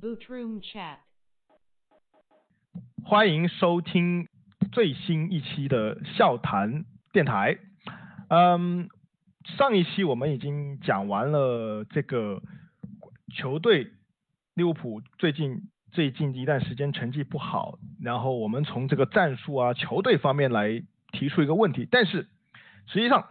[0.00, 0.96] Boot Room Chat。
[3.04, 4.26] 欢迎收听
[4.72, 7.58] 最新一期的笑谈电台。
[8.28, 8.88] 嗯，
[9.44, 12.40] 上一期我们已经讲完了这个
[13.34, 13.92] 球队
[14.54, 21.86] 利物浦最近最近一段时间成绩不好，然后我们从这个战术啊、球队方面来提出一个问题。
[21.90, 22.26] 但是
[22.86, 23.26] 实际上，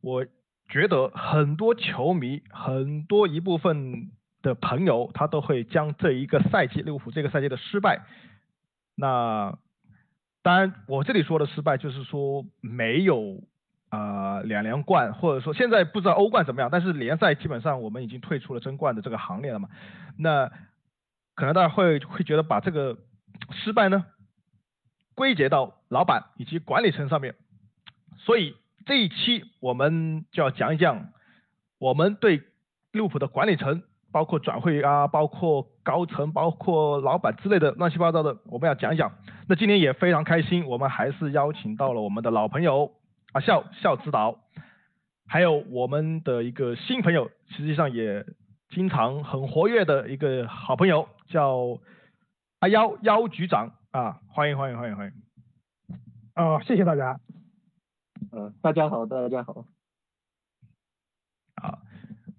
[0.00, 0.24] 我
[0.68, 4.12] 觉得很多球迷、很多一部分
[4.46, 8.06] 的朋友，他都会将这一个赛季利物浦这个赛季的失败。
[8.94, 9.58] 那
[10.42, 13.42] 当然，我这里说的失败就是说没有
[13.88, 19.68] 啊两连冠，或者说现在不知道欧冠怎么样，但是联赛基本上我们已经退出了争冠的这个行列了嘛。
[20.16, 20.48] 那
[21.34, 22.96] 可能大家会会觉得把这个
[23.50, 24.06] 失败呢
[25.16, 27.34] 归结到老板以及管理层上面，
[28.18, 28.54] 所以
[28.86, 31.08] 这一期我们就要讲一讲
[31.78, 32.42] 我们对
[32.92, 33.82] 利物浦的管理层。
[34.16, 39.12] 包括转会啊，包括高层，包括老板之类的乱七八糟的，我们要讲一讲。
[39.46, 42.92] 那今天也非常开心，我们还是邀请到了我们的老朋友
[43.32, 44.38] 啊笑笑指导，
[45.28, 48.24] 还有我们的一个新朋友，实际上也
[48.70, 51.78] 经常很活跃的一个好朋友，叫
[52.60, 55.12] 阿幺幺局长啊，欢迎欢迎欢迎欢迎。
[56.32, 57.20] 啊，谢谢大家。
[58.32, 59.52] 嗯，大家好，大家好。
[59.52, 59.75] 好。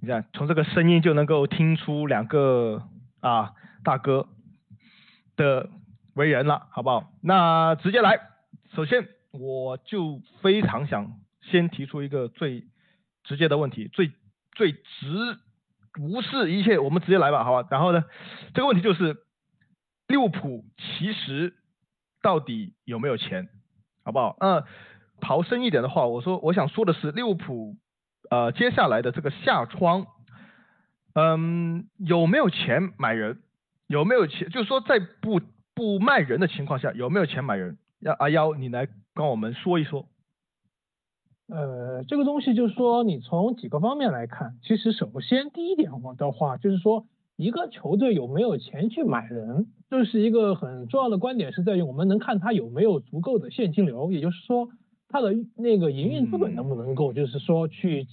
[0.07, 2.81] 你看，从这个声音就能够听出两个
[3.19, 3.51] 啊
[3.83, 4.29] 大哥
[5.35, 5.69] 的
[6.13, 7.11] 为人了，好不好？
[7.21, 8.17] 那直接来，
[8.73, 12.63] 首先我就非常想先提出一个最
[13.25, 14.13] 直接的问题，最
[14.53, 14.79] 最直
[15.99, 17.67] 无视一切，我们直接来吧，好吧？
[17.69, 18.05] 然后呢，
[18.53, 19.17] 这个问题就是
[20.07, 21.53] 利物浦其实
[22.21, 23.49] 到底有没有钱，
[24.05, 24.37] 好不好？
[24.39, 24.63] 嗯，
[25.19, 27.75] 刨深一点的话，我说我想说的是利物浦。
[28.29, 30.05] 呃，接下来的这个下窗，
[31.13, 33.39] 嗯，有没有钱买人？
[33.87, 34.49] 有没有钱？
[34.49, 35.39] 就是说，在不
[35.73, 37.77] 不卖人的情况下，有没有钱买人？
[37.99, 40.07] 要阿幺，你来跟我们说一说。
[41.47, 47.05] 呃，这个东西就是说，你从几个方面来看，其实首先第一点的话，就是说，
[47.37, 54.69] 一个球队有没有钱去买人，这是一个很重要的观点，是在于我们能看他有没有足够的现金流，也就是说。
[55.09, 58.05] 他的那个营运资本能不能够，就是说去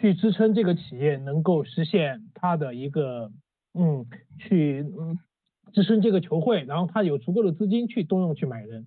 [0.00, 3.30] 去支撑这个企业能够实现它的一个
[3.74, 4.06] 嗯，
[4.38, 5.18] 去嗯
[5.72, 8.86] 支撑这个球会，然后它有足够的资金去动用去买人。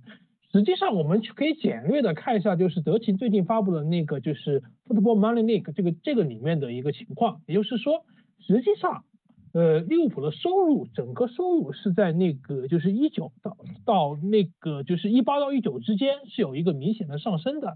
[0.51, 8.05] 实际上我们去可以简略的看一下，就是德勤最近发布的那个就是 Football Money League 这个这个里面的一个情况，也就是说，
[8.39, 9.03] 实际上。
[9.53, 17.75] 呃，利物浦的收入，整个收入是在那个就是一九到到那个就是一八到一九之间是有一个明显的上升的，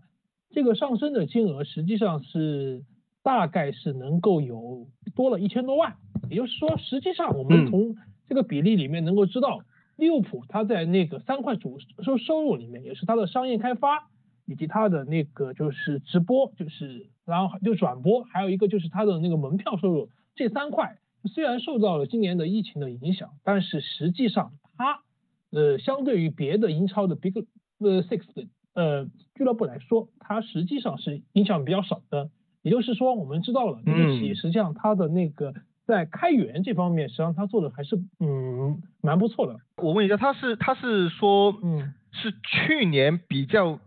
[0.51, 2.85] 这个上升的金额实际上是
[3.25, 5.95] 大概是能够有多了一千多万，
[6.29, 7.95] 也就是说，实际上我们从
[8.29, 9.61] 这个比例里面能够知道，
[9.95, 14.09] 利物浦它在那个三块主收收入里面，也是它的商业开发
[14.45, 20.99] 以及它的那个就是直播，就是然后就转播，还有一个就是它的那个门票收入这三块。
[21.33, 25.01] 虽然受到了今年的疫情的影响，但是实际上它，
[25.49, 27.33] 呃，相对于别的英超的 Big
[27.79, 32.29] 呃 Six 的呃俱乐部来说，它实际上是影响比较少的。
[32.65, 35.53] 也就是说，我们知道了这个企业实际上它的那个
[35.85, 39.59] 在开源这方面，实际上它做的还是嗯蛮不错的。
[39.77, 43.79] 我问一下，他是他是说嗯是去年比较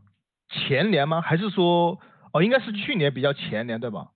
[0.49, 1.21] 前年吗？
[1.21, 1.99] 还是说
[2.33, 4.12] 哦应该是去年比较前年对吧？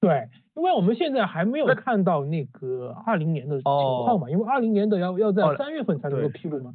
[0.00, 0.28] 对。
[0.54, 6.74] 因为我们现在还没有看到那个二零年的情况嘛，因为二零年的要要在三月份才能够披露嘛。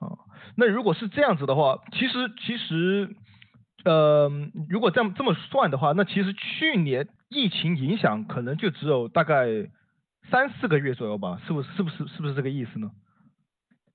[0.00, 0.18] 哦，
[0.56, 3.14] 那如果是这样子的话，其实其实，
[3.84, 4.30] 呃，
[4.68, 9.46] 如果这么这么算的话，那其实去年疫情影响可能就只有大概
[10.30, 12.90] 三四个月左右吧，是不是是不是是不是这个意思呢？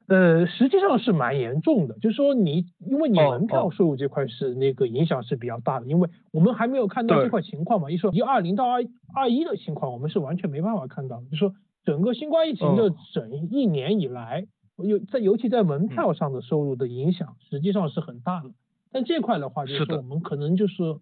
[0.07, 7.91] 呃，实际上是蛮严重的，就是说你，因为你门票收入这块是那个影响是比较大的，因为我们还没有看到这块情况嘛。
[7.91, 8.81] 一说一二零到二
[9.13, 11.21] 二一的情况，我们是完全没办法看到。
[11.29, 11.53] 就说
[11.83, 14.45] 整个新冠疫情的整一年以来，
[14.77, 18.51] 尤在尤其在门票上的收入的影响，实际上是很大的。
[18.97, 20.97] 但这块的话，就是说我们可能就是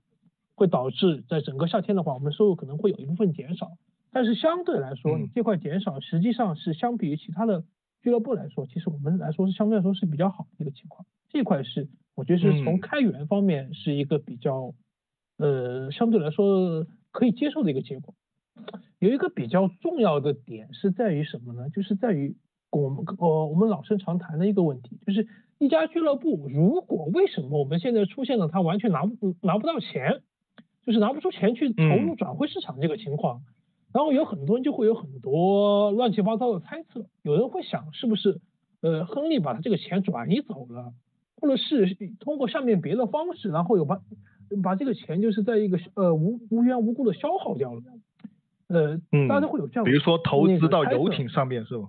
[0.56, 3.72] 会导致在整个夏天的话，我们收入可能会有一部分减少。
[4.12, 7.64] 但是相对来说，你这块减少实际上是相比于其他的。
[8.02, 11.08] 俱乐部来说，其实我们来说是相对来说是比较好的一个情况。
[11.30, 14.76] 这块是我觉得是从开源方面是一个比较，
[15.38, 18.14] 呃，相对来说可以接受的一个结果。
[19.00, 21.72] 有一个比较重要的点是在于什么呢？
[21.72, 22.36] 就是在于
[22.70, 30.22] 我们呃我们老生常谈的一个问题，就是一家俱乐部如果为什么我们现在出现了他完全拿不拿不到钱，
[30.86, 33.42] 就是拿不出钱去投入转会市场这个情况。
[33.94, 38.42] 然后有很多人就会有很多乱七八糟的猜测，有人会想是不是
[38.81, 40.92] 呃亨利把他这个钱转移走了，
[41.40, 44.01] 或者是通过上面别的方式，然后有把
[44.62, 47.81] 把这个钱就是在一个呃无无缘无故的消耗掉了，
[48.68, 48.98] 呃，
[49.30, 51.88] 大家会有这样，比如说投资到游艇上面是吧？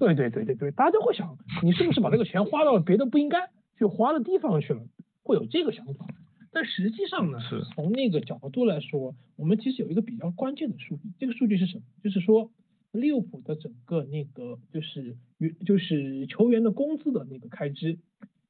[0.00, 4.80] 对对对对对，大家都会想，你是不是把这个钱花到了别的不应该去花的地方去了？
[5.22, 6.06] 会有这个想法。
[6.50, 7.38] 但实际上呢，
[7.76, 11.84] 从那个角度来说，我们其实有一个比较关键的数据，这个数据是什么？
[12.02, 12.50] 就是说
[12.90, 15.16] 利物浦的整个那个就是
[15.64, 17.98] 就是球员的工资的那个开支，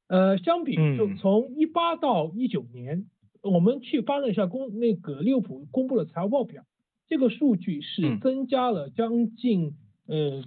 [0.07, 3.05] 呃，相比就从一八到一九年，
[3.43, 6.63] 我们去翻了一下公那个利物浦公布的财务报表，
[7.07, 9.75] 这个数据是增加了将近
[10.07, 10.43] 呃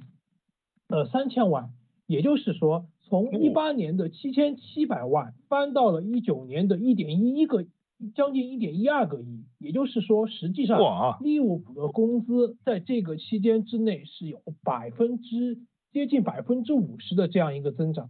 [0.95, 1.71] 呃三千万，
[2.07, 2.87] 也就是说。
[3.07, 7.67] 从一八年的七千七百万翻到了一九年的一点一一个，
[8.15, 10.81] 将近一点一二个亿，也就是说，实际上
[11.21, 15.59] 利物浦的工资在这个期间之内是有百分之
[15.93, 18.09] 接近百分之五十的这样一个增长。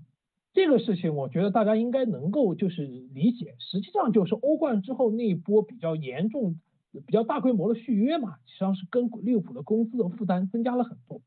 [0.53, 6.61] 这个事情我觉得大家应该能够就是理解，实际上就是欧冠之后那一波比较严重、
[6.93, 11.21] 比较大规模的续约嘛，实际上是跟利物浦的工资的负担增加了很多。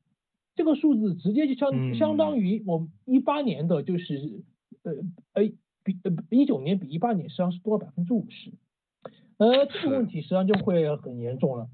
[0.57, 4.15] 这个数字直接就相相当于我们一八年的，就是
[4.83, 4.91] 呃
[5.33, 5.43] 呃
[5.83, 8.51] 比呃一九年比一八年实际上是多了百分之五十，
[9.37, 11.69] 呃这个问题实际上就会很严重了。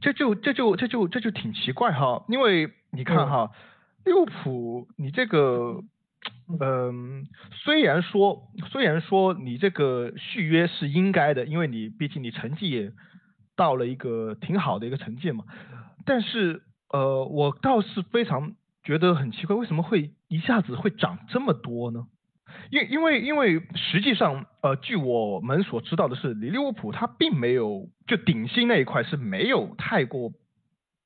[0.00, 3.52] 这就这就这就这就挺奇怪哈，因为你看哈，
[4.04, 5.84] 利物浦你这个
[6.60, 7.28] 嗯
[7.64, 12.92] 虽然说虽然说你这个续约是应该的，因为你毕竟你成绩也
[13.54, 15.44] 到了一个挺好的一个成绩嘛，
[16.04, 16.62] 但是。
[16.94, 18.52] 呃，我倒是非常
[18.84, 22.06] 觉得很奇怪，为什么会一下子会涨这么多呢？
[22.70, 30.30] 因因为因为实际上，呃，据我们所知道的是，利物浦它并没有就顶薪那一块是没有太过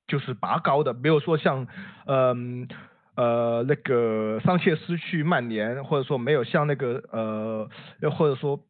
[0.07, 1.67] 就是拔高的，没有说像，
[2.07, 2.69] 嗯
[3.17, 7.71] 呃那个桑切斯去曼联，或者说没有像那个呃，
[8.03, 8.61] 又或者说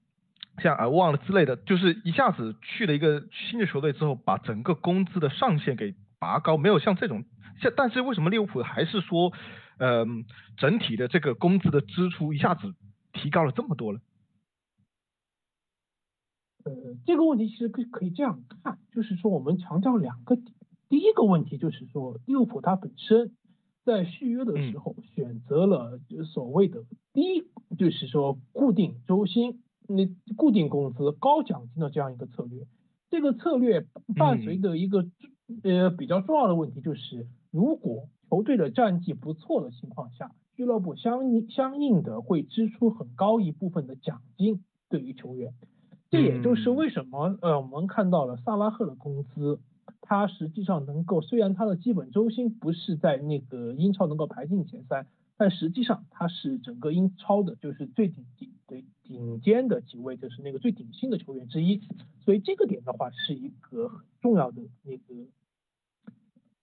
[0.62, 5.97] 像啊忘了之类的，就是一下子去了一个新的球队之后，把整个工资的上限给。
[6.19, 7.25] 拔高没有像这种，
[7.61, 9.32] 像但是为什么利物浦还是说，
[9.79, 10.05] 呃，
[10.56, 12.75] 整体的这个工资的支出一下子
[13.12, 14.00] 提高了这么多呢？
[16.65, 16.73] 呃，
[17.06, 20.53] 这个问题其实可可以这样看，就是说我们强调两个点，
[20.88, 23.37] 第一个问题就是说利物浦它本身
[23.85, 27.47] 在续约的时候选择了所谓的低，
[27.79, 30.06] 就是说固定周薪、那
[30.37, 32.67] 固定工资、高奖金的这样一个策略，
[33.09, 33.87] 这个策略
[34.17, 35.06] 伴随着一个。
[35.62, 45.55] 呃，比较重要的问题就是，如果球队的战绩不错的情况下，俱乐部相应相应的会支出很高一部分的奖金对于球员。
[46.11, 49.61] 这也就是为什么呃，我们看到了萨拉赫的工资，
[50.00, 55.06] 他实际上能够，虽然他的基本周薪不是在那个英超能够排进前三，
[55.38, 61.81] 但实际上他是整个英超的就是最顶级对顶尖的几位，就是那个最顶薪的球员之一。
[62.26, 65.14] 所以这个点的话是一个很重要的那个。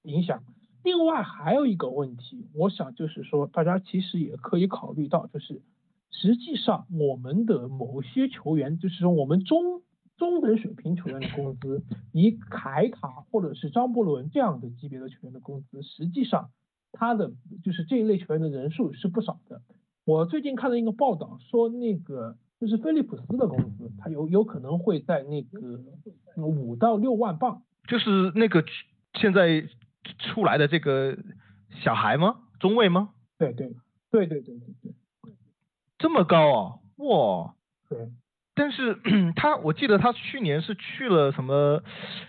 [0.04, 0.44] 影响。
[0.84, 5.64] 另外还有一个问题，我想就是说，大家其实也可以考虑到，就是
[6.12, 9.82] 实际上我们的某些球员，就是说我们中
[10.16, 16.52] 中等水平球员的工资，以凯塔或者是张伯伦这样的级别的球员的工资，实际上
[16.96, 17.32] 他的
[17.64, 19.62] 就是这一类球员的人数是不少的。
[20.06, 25.84] 我最近看了一个报道，说那个就是菲利普斯的工资，他有有可能会在那个
[26.38, 28.66] 五到六万镑，就是那个
[29.14, 29.70] 现在。
[30.20, 31.18] 出来的这个
[31.82, 32.44] 小孩吗？
[32.60, 33.10] 中卫吗？
[33.40, 33.74] 对对
[34.12, 35.34] 对对对对对，
[35.98, 36.80] 这么高啊！
[36.98, 37.56] 哇，
[37.90, 38.12] 对。
[38.56, 38.98] 但是
[39.36, 41.84] 他，我记得他去年是去了什么，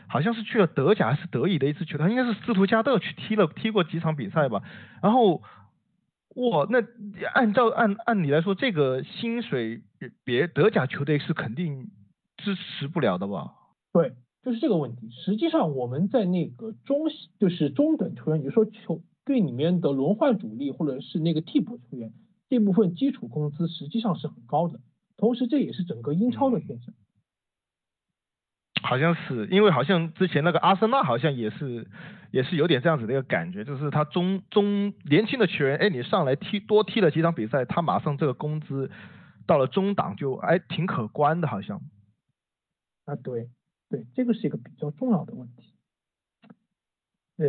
[0.09, 4.63] 好像是去了德甲还是德乙的一支球队，他应该是斯图加特去踢了踢过几场比赛吧。
[5.03, 5.43] 然后，
[6.35, 6.83] 哇，那
[7.33, 9.83] 按照按按理来说，这个薪水
[10.25, 11.91] 别德甲球队是肯定
[12.37, 13.53] 支持不了的吧？
[13.93, 14.13] 对。
[14.43, 17.09] 就是这个问题，实际上我们在那个中
[17.41, 22.13] 就是中等球员，比如说球队里面的轮换主力或者是那个替补球员，
[22.49, 24.79] 这部分基础工资实际上是很高的，
[25.17, 26.95] 同时这也是整个英超的现象。
[28.83, 31.89] 好像是，因为好像之前那个阿森纳好像也是
[32.31, 38.91] 也是有点这样子的一个感觉，就是他中中年轻的球员，哎，你上来踢多踢了几场比赛，他马上这个工资
[39.47, 41.81] 到了中档就哎挺可观的，好像。
[43.05, 43.51] 啊，对。
[43.89, 45.76] 对，这个是一个比较重要的问题。
[47.39, 47.47] 呃，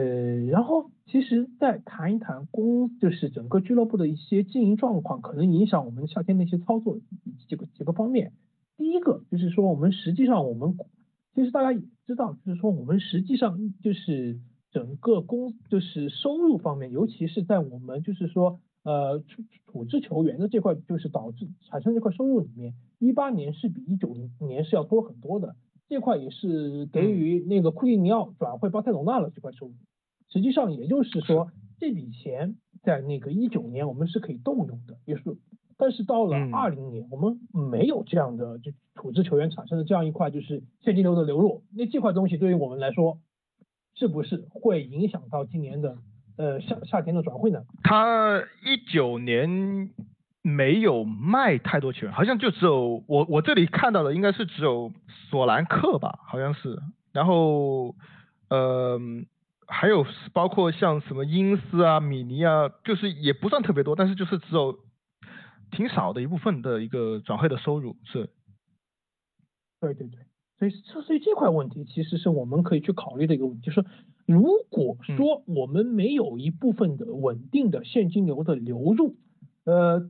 [0.48, 7.00] 然后其实再谈一谈公，就是整个俱乐部的一些经营状况，可能影响我们夏天的一些操作
[7.48, 8.34] 几个几个方面。
[8.76, 10.76] 第一个就是说，我们实际上我们
[11.34, 14.40] 其实大家也知道，就是说我们实际上就是
[14.72, 25.56] 整个公就是收入方面，尤其是在我们就是说呃处处置球员的这块，就是导致产生这块收入里面，一八年是比一九年是要多很多的。
[25.90, 29.74] 这块也是给予那个库蒂尼奥转会巴塞罗那了这块收入。
[30.30, 35.38] 实际上也就是说，这笔钱在那个一九年我们是可以动用的，也是。
[35.78, 41.64] 但是到了二零年，我们没有这样的就处置球员产生的这样一块就是现金流的流入。
[41.76, 43.20] 那这块东西对于我们来说，
[43.94, 46.00] 是不是会影响到今年的
[46.36, 47.64] 呃夏夏天的转会呢？
[47.84, 49.92] 他一九年
[50.48, 54.92] 没有卖太多球员，好像就只有我我这里看到的应该是只有
[55.30, 56.82] 索兰克吧，好像是。
[57.12, 57.96] 然后
[58.50, 59.00] 呃。
[59.70, 64.80] 还有包括像什么英斯啊、米尼啊，就是也不算特别多，但是就是只有
[65.72, 68.30] 挺少的一部分的一个转会的收入是。
[69.82, 70.20] 对对对，
[70.58, 73.86] 所以这所以这块问题其实是我们可以去考虑的一个问题，就是
[74.26, 79.18] 如果说我们没有一部分的稳定的现金流的流入，
[79.66, 80.10] 呃，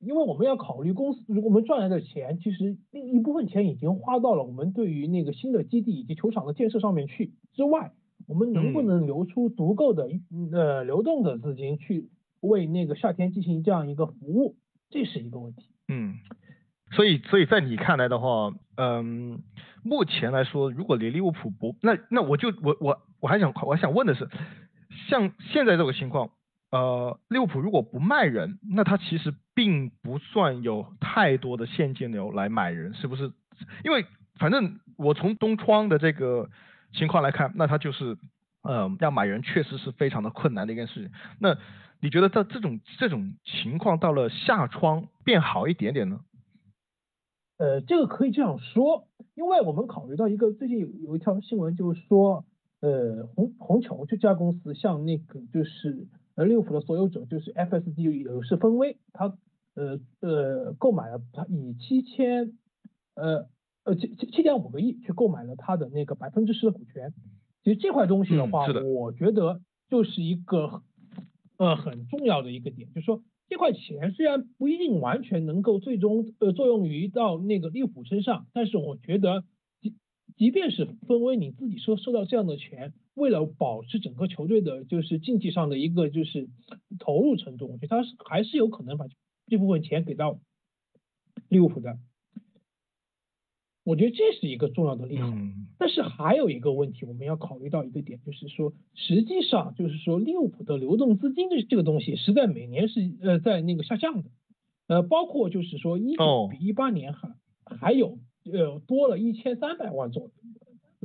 [0.00, 7.92] 因为我们要考虑公司，如果我们赚来的钱，其实另一部分钱已经花到了我们对于那个新的基地以及球场的建设上面去之外。
[8.26, 10.06] 我们能不能留出足够的
[10.52, 14.56] 呃流动的资金去为那个夏天进行这样一个服务，
[14.90, 15.70] 这是一个问题。
[15.86, 16.16] 嗯，
[16.90, 19.40] 所以所以在你看来的话，嗯，
[19.82, 24.28] 目前来说，如果连利物浦不，那那我就我我我还想我还想问的是，
[25.08, 26.30] 像现在这个情况，
[26.70, 33.32] 呃，利物浦如果不卖人，那他其实并不算有太多的现金流来买人，是不是？
[33.84, 34.06] 因为
[34.38, 36.48] 反正我从东窗的这个。
[36.90, 38.16] 情况来看，那他就是，
[38.62, 41.10] 呃，要买人确实是非常的困难的一件事情。
[41.38, 41.54] 那
[42.00, 46.20] 你觉得在这种这种情况到了夏窗变好一点点呢？
[47.58, 52.46] 呃，这个可以这样说，因为我们考虑到一个最近有有一条新闻，就是说，
[52.80, 56.06] 呃，红红球这家公司向那个就是
[56.38, 59.36] 呃利物浦的所有者就是 FSD 有是分威，他
[59.74, 62.52] 呃呃购买了他以七千
[63.14, 63.48] 呃。
[63.84, 67.14] 呃，七七七点五个亿去购买了他的那个百分之十的股权。
[67.64, 70.82] 其实这块东西的话，我觉得就是一个
[71.56, 79.42] 呃很重要的一个点，就是说这块钱虽然不一定完全能够最终呃作用于到那个利物浦身上，但是我觉得
[79.80, 79.94] 即
[80.36, 86.48] 即便是分威你自己收收到这样的钱，为了保持整个球队的就是竞技上的一个就是
[86.98, 89.06] 投入程度，我觉得他是还是有可能把
[89.46, 90.38] 这部分钱给到
[91.48, 91.98] 利物浦的。
[93.84, 95.32] 我觉得这是一个重要的利好，
[95.78, 104.28] 但是还有一个问题，我们要考虑到一个点，就是说，实际上就是说，利物浦的流动资金这这个东西，实在每年是呃在那个下降的，
[104.88, 107.34] 呃，包括就是说一九比一八年还
[107.64, 110.30] 还有呃多了一千三百万左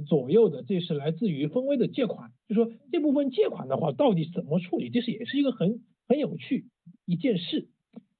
[0.02, 6.66] 左右的，这是来自于分威的借款，就说这部分借款的话，到底怎么处理，这是也是一个很很有趣
[7.06, 7.70] 一件事，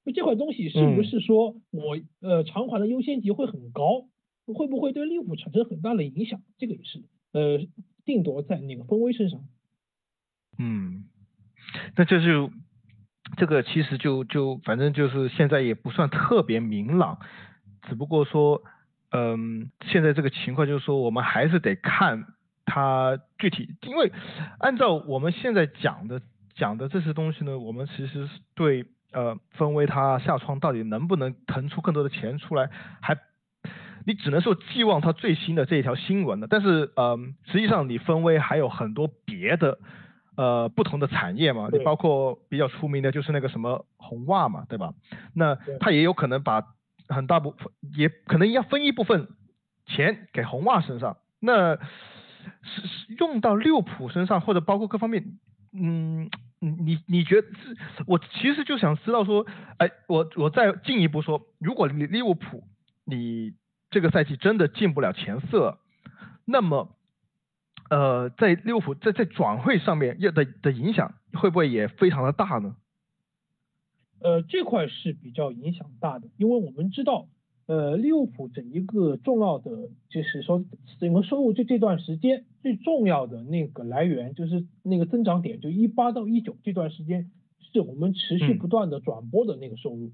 [0.04, 4.06] 就这块东西是不是说我呃偿还的优先级会很高？
[4.46, 6.42] 会不会对利物浦产生很大的影响？
[6.58, 7.02] 这个也是
[7.32, 7.66] 呃
[8.04, 9.40] 定夺在那个分威身上。
[10.58, 11.06] 嗯，
[11.96, 12.50] 那这就
[13.38, 17.18] 这个其实就就反正就是现在也不算特别明朗，
[17.88, 18.62] 只不过说
[19.14, 22.26] 嗯现在这个情况就是说我们还是得看
[22.66, 24.12] 它具体，因为
[24.58, 26.20] 按照我们现在讲的
[26.54, 32.68] 讲的这些东西呢，我们其实是对呃分威它下窗到底能不能腾出更多的钱出来
[33.00, 33.16] 还。
[34.06, 39.78] 你只能说寄望它最新的这一条新闻的，但是呃，实际上你分威还有很多别的
[40.36, 44.92] 呃不同的产业嘛，你包括比较出名的就是那个什么红袜嘛，对吧？
[45.32, 46.73] 那他也有可能把
[47.08, 49.28] 很大部分，也可能要分一部分
[49.86, 55.38] 钱给红袜身上，那是是用到利物浦身上或者包括各方面，
[55.72, 56.30] 嗯，
[56.60, 57.76] 你你觉得是？
[58.06, 59.46] 我其实就想知道说，
[59.78, 62.64] 哎，我我再进一步说，如果利利物浦
[63.04, 63.54] 你。
[63.90, 65.76] 这个赛季真的进不了前四，
[66.44, 66.96] 那么，
[67.90, 72.74] 呃，在利物浦在在转会上面要的的影响会不会也非常的大呢？
[74.20, 77.28] 呃，这块是比较影响大的，因为我们知道，
[77.66, 80.64] 呃，利物浦整一个重要的就是说
[80.98, 87.30] 整个收入这这段时间最重要的那个来源就是那个增长点，就一八到一九这段时间
[87.60, 90.12] 是我们持续不断的转播的那个收入。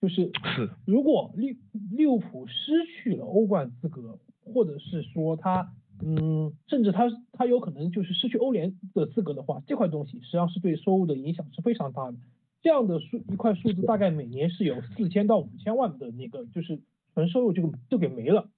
[0.00, 1.58] 就是是，如果利
[1.90, 12.16] 利物浦失去了欧冠资格，或者是说他，嗯，甚至他他有可能就是失去欧联的资格的话，这块东西实际上是对收入的影响是非常大的。
[12.62, 16.80] 这样的数一块数字大概每年是有四千到五千万的那个就是
[17.14, 18.48] 纯收入就就给没了。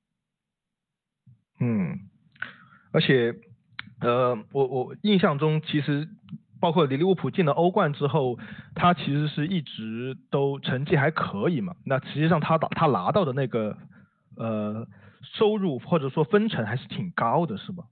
[1.59, 2.09] 嗯，
[2.93, 3.35] 而且
[4.01, 6.09] 呃，我我印象中其实
[6.59, 8.39] 包括利物浦进了欧冠之后，
[8.75, 11.77] 他其实是一直都成绩还可以嘛。
[11.85, 13.77] 那实际上他打他拿到的那个
[14.37, 14.87] 呃
[15.23, 17.85] 收入或者说分成还是挺高的，是吧？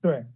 [0.00, 0.26] 对对，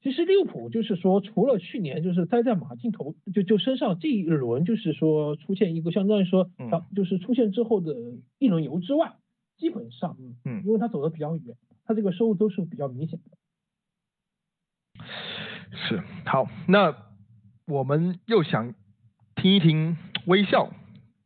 [0.00, 6.48] 其实利物浦就是说，除了去年就是栽在马竞头就就身上这一轮就是说出现一个相当于说，
[6.94, 7.94] 就是出现之后的
[8.38, 9.14] 一轮游之外，
[9.56, 15.04] 基本上嗯，因为他走的比较远，他这个收入都是比较明显的。
[15.72, 16.94] 是好，那
[17.66, 18.74] 我们又想
[19.34, 20.70] 听一听微笑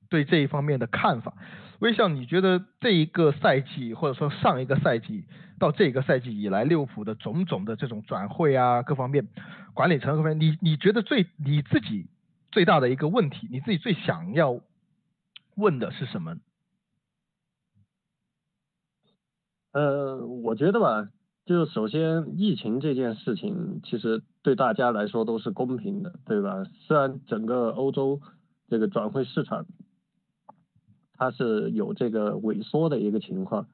[0.08, 1.34] 对这一方面的看法。
[1.82, 5.24] 微笑，你觉得这一个赛季或者说上一个赛季
[5.58, 9.26] 到这个赛季以来，利物浦的种种的这种转会啊，各方面
[9.74, 12.06] 管理层各方面，你你觉得最你自己
[12.52, 14.60] 最大的一个问题，你自己最想要
[15.56, 16.36] 问的是什么？
[19.72, 21.08] 呃，我觉得吧，
[21.46, 26.62] 就是首先疫情这件事情，其实对大家来说都是公平的，对吧？
[26.86, 28.20] 虽然整个欧洲
[28.68, 29.66] 这个转会市场。
[31.22, 33.68] 它是有这个萎缩的一个情况，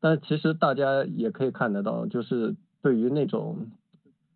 [0.00, 3.72] 但其实大家也可以看得到，就是对于那种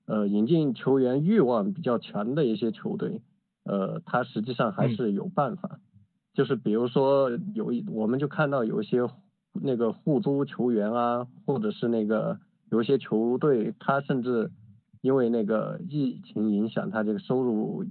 [0.04, 3.22] 呃引进球员欲望比较强的一些球队，
[3.64, 5.80] 呃，它实际上还是有办法，
[6.34, 8.98] 就是比如说有一我们就看到有一些
[9.54, 12.38] 那个互租球员啊，或者是那个
[12.70, 14.50] 有一些球队，他甚至
[15.00, 17.86] 因为那个疫情影响，他这个收入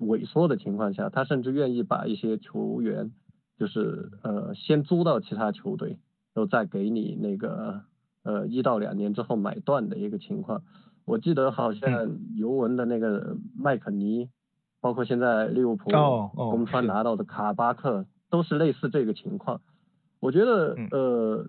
[0.00, 3.12] 萎缩的情况下，他甚至愿意把一些球员。
[3.58, 5.90] 就是呃，先租到其他球队，
[6.34, 7.82] 然后再给你那个
[8.24, 10.62] 呃一到两年之后买断的一个情况。
[11.04, 14.28] 我记得好像尤文的那个麦肯尼，
[14.80, 15.90] 包括现在利物浦
[16.34, 19.60] 公川拿到的卡巴克，都是类似这个情况。
[20.20, 21.46] 我觉得呃，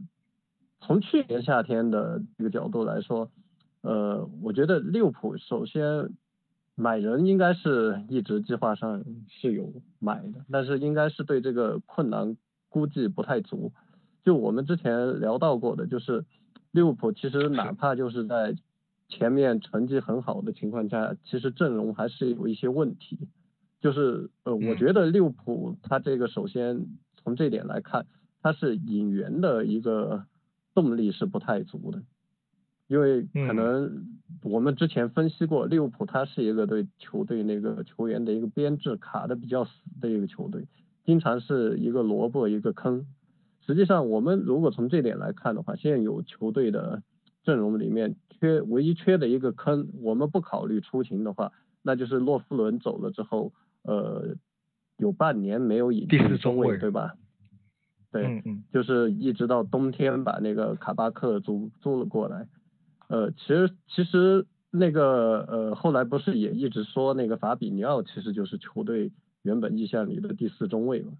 [0.81, 3.31] 从去年夏天的这个角度来说，
[3.81, 6.15] 呃，我觉得利物浦首先。
[6.75, 12.35] 买人应该是一直计划上是有买的，但是应该是对这个困难
[12.69, 13.71] 估计不太足。
[14.23, 16.25] 就我们之前聊到过的，就是
[16.71, 18.55] 利物浦其实哪怕就是在
[19.07, 23.29] 前面成绩很好的情况下，其实阵容还是有一些问题。
[23.79, 28.07] 就是呃，我觉得利物浦他这个首先从这点来看，
[28.41, 30.25] 他是引援的一个
[30.73, 32.01] 动力是不太足的。
[32.87, 34.05] 因为可能
[34.43, 40.67] 我们之前分析过，利物浦它是一个对球队那个球员的一个编制卡的比较死的一个球队，
[41.03, 43.07] 经常是一个萝卜一个坑。
[43.65, 47.01] 实际上，我们如果从这点来看的话，现在有球队的
[47.43, 54.35] 阵容里面缺唯一缺的一个坑，我们不考虑出勤的话，那就是洛夫伦走了之后，呃，
[54.97, 57.15] 有半年没有引进中卫，对吧？
[58.11, 62.47] 对，就是一直到冬天把那个卡巴克租租了过来。
[63.07, 69.11] 呃，其实其实那个呃，后来不是也一直说那个法比尼奥其实就是球队
[69.43, 71.13] 原本意向里的第四中卫嘛？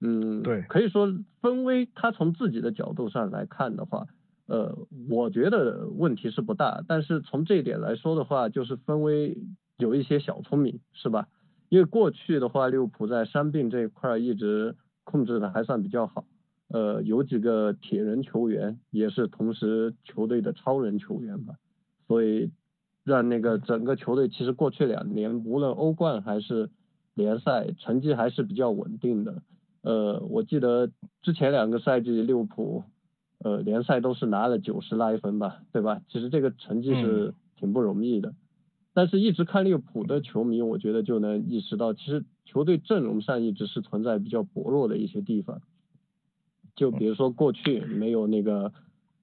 [0.00, 4.06] 嗯，对，可以说分威他从自己的角度上来看的话，
[4.46, 4.78] 呃，
[5.10, 9.36] 我觉得问题是不大，但是从这一点来说的话，就是分威
[9.76, 11.28] 有一些小聪明，是吧？
[11.68, 16.24] 因为过去的话，利物浦在伤病这一块一直控制的还算比较好。
[16.68, 21.54] 呃，有几个铁人球员也是同时球队的超人球员吧，
[22.06, 22.50] 所以
[23.04, 26.70] 让那个整个球队其实过去两年无论欧冠还是
[27.14, 29.42] 联赛成绩还是比较稳定的。
[29.82, 30.90] 呃，我记得
[31.22, 32.84] 之前两个赛季利物浦
[33.38, 36.02] 呃联赛都是拿了九十来分吧，对吧？
[36.08, 38.34] 其实这个成绩是挺不容易的。
[38.92, 45.62] 但是，一直看利物浦的球迷，我觉得就能意识到，其实球队阵容上一直是存在比较薄弱的一些地方。
[46.78, 48.72] 就比如说过去没有那个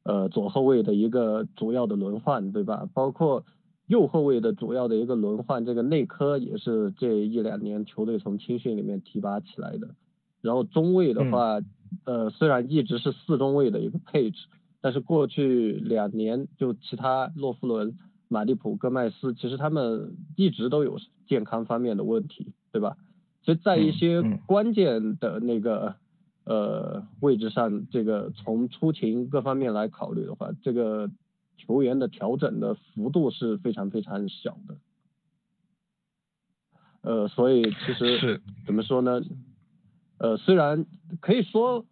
[0.04, 2.89] 呃左后卫的一个主要的轮换，对吧？
[2.94, 3.46] 包括
[3.88, 9.96] 右后卫的主要的一个轮换，这个内科也是这一两年球队从青训里面提拔起来的。
[10.41, 11.62] 然后中卫的话，
[12.04, 14.48] 呃虽然一直是四中卫的一个配置，
[14.82, 22.98] 但是过去两年就其他洛夫伦、马利普、戈麦斯，其实他们一直都有健康方面的问题，对吧？
[23.46, 25.96] 其实，在一些关键的那个。
[26.45, 31.10] 呃，位置上这个从出勤各方面来考虑的话，这个
[31.58, 34.77] 球员的调整的幅度是非常非常小的。
[37.01, 39.21] 呃，所以其实怎么说呢？
[40.19, 40.86] 呃，虽然
[41.19, 41.86] 可以说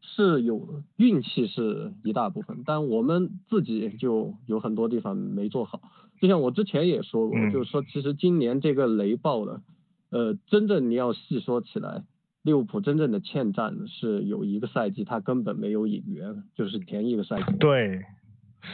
[0.00, 5.82] 是有运气是一大部分，但我们自己就有很多地方没做好。
[6.20, 9.60] 就像我之前也说过，就是说其实今年这个雷暴的，
[10.08, 12.04] 呃，真正你要细说起来。
[12.48, 17.52] 利物浦真正的欠战是有一个赛季他根本没有引援，就是前一个赛季。
[17.60, 18.06] 对，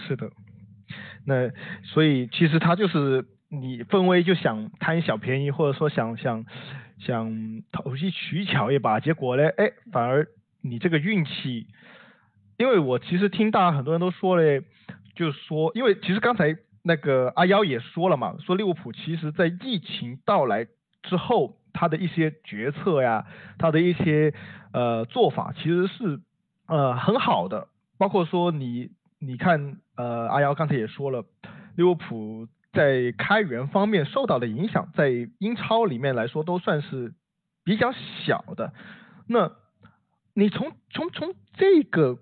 [0.06, 0.30] 是的。
[1.26, 1.50] 那
[1.82, 6.44] 所以其实他就是你分威就想贪小便宜，或者说想想
[7.00, 10.28] 想投机取巧一把，结果呢，哎，反而
[10.62, 11.66] 你这个运气，
[12.56, 14.62] 因为我其实听大家很多人都说嘞，
[15.16, 20.64] 就是说，因为其实刚才那个阿幺也说了嘛，说利物浦其实在疫情到来
[21.02, 23.26] 之后，他的一些决策呀，
[23.58, 24.32] 他的一些
[24.72, 26.20] 呃做法其实是
[26.66, 29.76] 呃很好的，包括说你你看。
[29.96, 31.24] 呃，阿瑶刚才也说了，
[31.76, 35.08] 利物浦在开源方面受到的影响，在
[35.38, 37.14] 英超里面来说都算是
[37.62, 38.72] 比较小的。
[39.28, 39.52] 那
[40.34, 42.18] 你从从从这个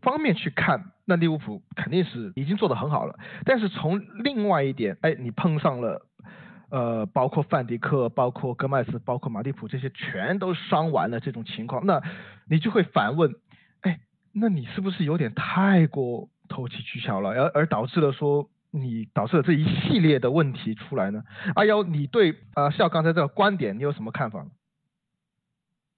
[0.00, 3.18] 方面去看，那利物浦肯定是已经做得很好了。
[3.44, 6.06] 但是从另外一点，哎，你碰上了
[6.70, 12.02] 呃，包括范迪克、包括戈麦斯、包括马蒂普这些全都伤完了这种情况，那
[12.48, 13.34] 你就会反问，
[13.80, 14.00] 哎，
[14.32, 16.28] 那你是不是有点太过？
[16.48, 21.24] 投机取巧了，而而导致了说你导致了这一系列的问题出来呢？
[21.56, 24.46] 阿幺，你对呃笑刚才这个观点你有什么看法？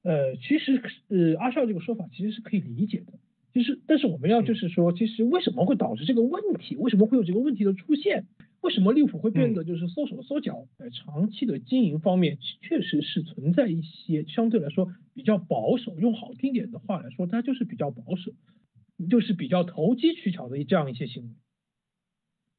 [0.05, 3.13] 呃，其实呃阿笑这个说法其实是可以理解的，
[3.53, 6.77] 就是但是我们要就是说，其实为什么会导致这个问题？
[6.77, 8.25] 为什么会有这个问题的出现？
[8.61, 10.67] 为什么利物浦会变得就是缩手缩脚？
[10.77, 18.33] 在长期的经营方面，确实是存在一些相对来说比较保守，用好听点的话来说，它就是比较保守。
[19.09, 21.29] 就是比较投机取巧的这样一些行为，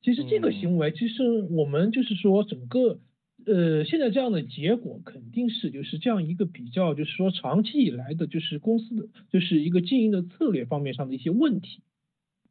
[0.02, 3.02] 其实这个行为，其实我们就是说整个
[3.46, 11.82] 呃现在这样的结果肯定是就是这样一个比较就是说长期以来的就是公司的就是一个经营的策略方面上的一些问题，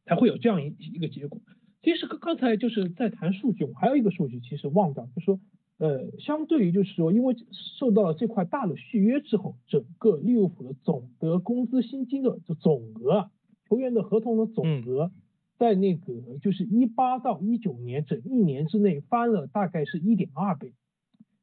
[0.05, 1.41] 才会有这样一一个结果。
[1.89, 5.41] 其实刚刚才就是在谈数据，我还有一个数据其实忘掉，就是说
[5.79, 7.35] 呃相对于就是说因为
[7.79, 13.31] 受到了这块大的续约之后，整个利物浦的总的工资薪金的就总额。
[13.71, 15.11] 球员的合同的总额，
[15.59, 20.75] 在那个就是一八到一九年整一年之内翻了大概是一点二倍，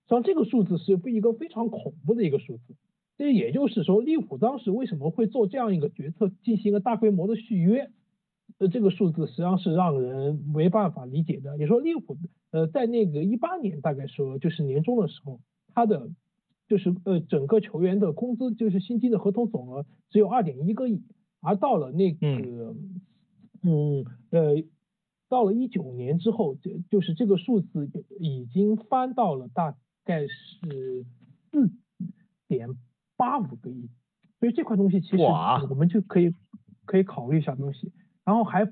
[0.08, 2.76] 像这个数字是一个非常恐怖的一个数字。
[3.18, 7.90] 这也就是说，利物浦当时为什么会做这样一个决策，进行一个大规模的续约？
[8.58, 11.58] 呃，这个数字实际上是让人没办法理解的。
[11.58, 12.18] 也说利物浦
[12.52, 15.40] 呃在那个一八年大概说就是年终的时候，
[15.74, 16.10] 他的
[16.68, 21.04] 就是呃整个球员的工资就是薪金的合同总额只有二点一个亿。
[21.42, 22.76] 而到了那个，
[23.62, 24.64] 嗯呃，
[25.30, 27.88] 到了一九年之后，就就是这个数字
[28.20, 31.06] 已经翻到了大概是
[31.52, 31.70] 四
[32.48, 32.70] 点
[33.16, 33.90] 八五个亿，
[34.40, 36.34] 所以这块东西其实我们就可以
[36.86, 37.92] 可以考虑一下东西。
[38.26, 38.66] 然后还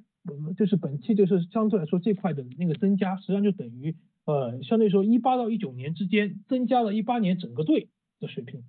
[0.57, 7.89] 就是本期就是相对来说这块的那个增加，实际上就等于呃相对说一八到一九年之间增加了一八年整个队
[8.19, 8.63] 的水平。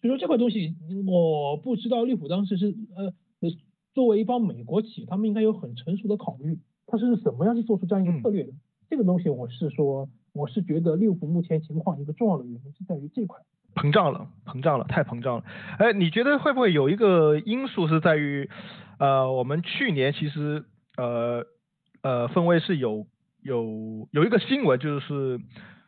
[0.00, 3.12] 所以说这块东西我不知道利普当时是呃。
[3.94, 8.54] 作为一帮美国企业，他们应该有很成熟的考虑，他是怎么样去做出这样一个策略的？
[8.88, 13.42] 这个东西我是说，我是觉得利物浦目前情况一个重要的原因是在于这块
[13.74, 15.44] 膨胀了，膨胀了，太膨胀了。
[15.78, 18.48] 哎，你觉得会不会有一个因素是在于，
[18.98, 20.64] 呃，我们去年其实
[20.96, 21.44] 呃
[22.02, 23.06] 呃分位是有
[23.42, 25.40] 有有一个新闻，就是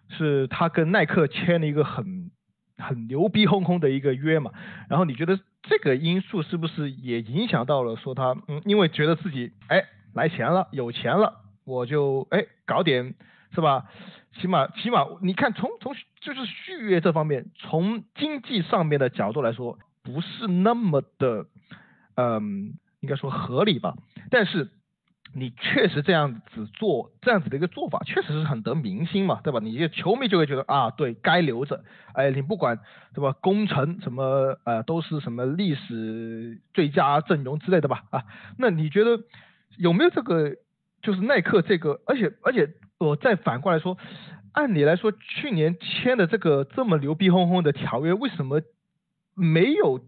[0.08, 2.30] 是他跟耐克签了一个很
[2.78, 4.50] 很牛逼哄哄的一个约嘛，
[4.88, 5.38] 然后你觉得？
[5.66, 13.14] 这个因素是不是也影响到了说他嗯，因为觉得自己哎来钱了，有钱了，我就哎搞点
[13.54, 13.86] 是吧？
[14.40, 21.46] 起码起码你看从从就是续约这方面，从经济上面的角度来说，不是那么的
[22.16, 23.94] 嗯，应该说合理吧？
[24.30, 24.70] 但是。
[25.36, 29.58] 你确实这样子做，这样子的一个做法，确实是很得民心嘛，对吧？
[29.60, 32.78] 你球迷就会觉得啊，对该留着，哎，你不管
[33.12, 33.32] 对吧？
[33.40, 38.04] 工程什么呃，都是什么历史最佳阵容之类的吧？
[38.10, 38.22] 啊，
[38.58, 39.24] 那你觉得
[39.76, 40.54] 有没有这个
[41.04, 42.00] 就是耐克这个？
[42.06, 43.96] 而且而且我再反过来说，
[44.52, 48.60] 按理来说去年签的这个这么牛逼哄哄的条约，为什么
[49.36, 50.00] 没有？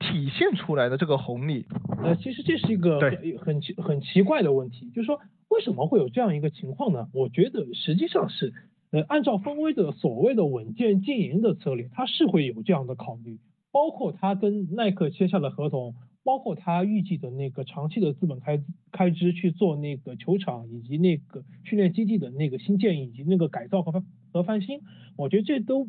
[0.00, 1.64] 体现出来的这个红利，
[2.02, 7.08] 呃，其实这是一个很很奇很奇怪的问题，就是说为什么会有这样一个情况呢？
[7.14, 8.52] 我觉得实际上是，
[8.90, 13.38] 呃，按照丰威的所谓的稳健经营的策略，他是会有这样的考虑，
[13.72, 15.94] 包括他跟耐克签下的合同，
[16.24, 24.80] 包括他预计的那个长期的资本开开支去做那个球场以及那个训练基地的那个新建以及那个改造和翻和翻新，
[25.16, 25.88] 我觉得这都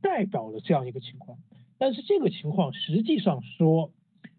[0.00, 1.38] 代表了这样一个情况。
[1.78, 3.90] 但是这个情况实际上说，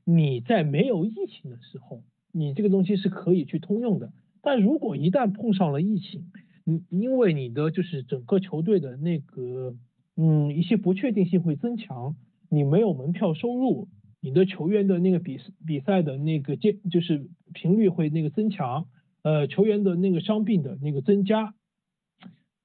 [0.06, 4.14] 你在没有疫情的时候，你这个东西是可以去通用的。
[4.42, 6.32] 但如果一旦碰上了疫情，
[6.64, 9.76] 你因为你的就是整个球队的那个
[10.16, 12.16] 嗯一些不确定性会增强，
[12.50, 13.88] 你没有门票收入，
[14.24, 18.88] 你的球员的那个比比赛的那个阶就是频率会那个增强，
[19.22, 21.54] 呃，球员的那个伤病的那个增加，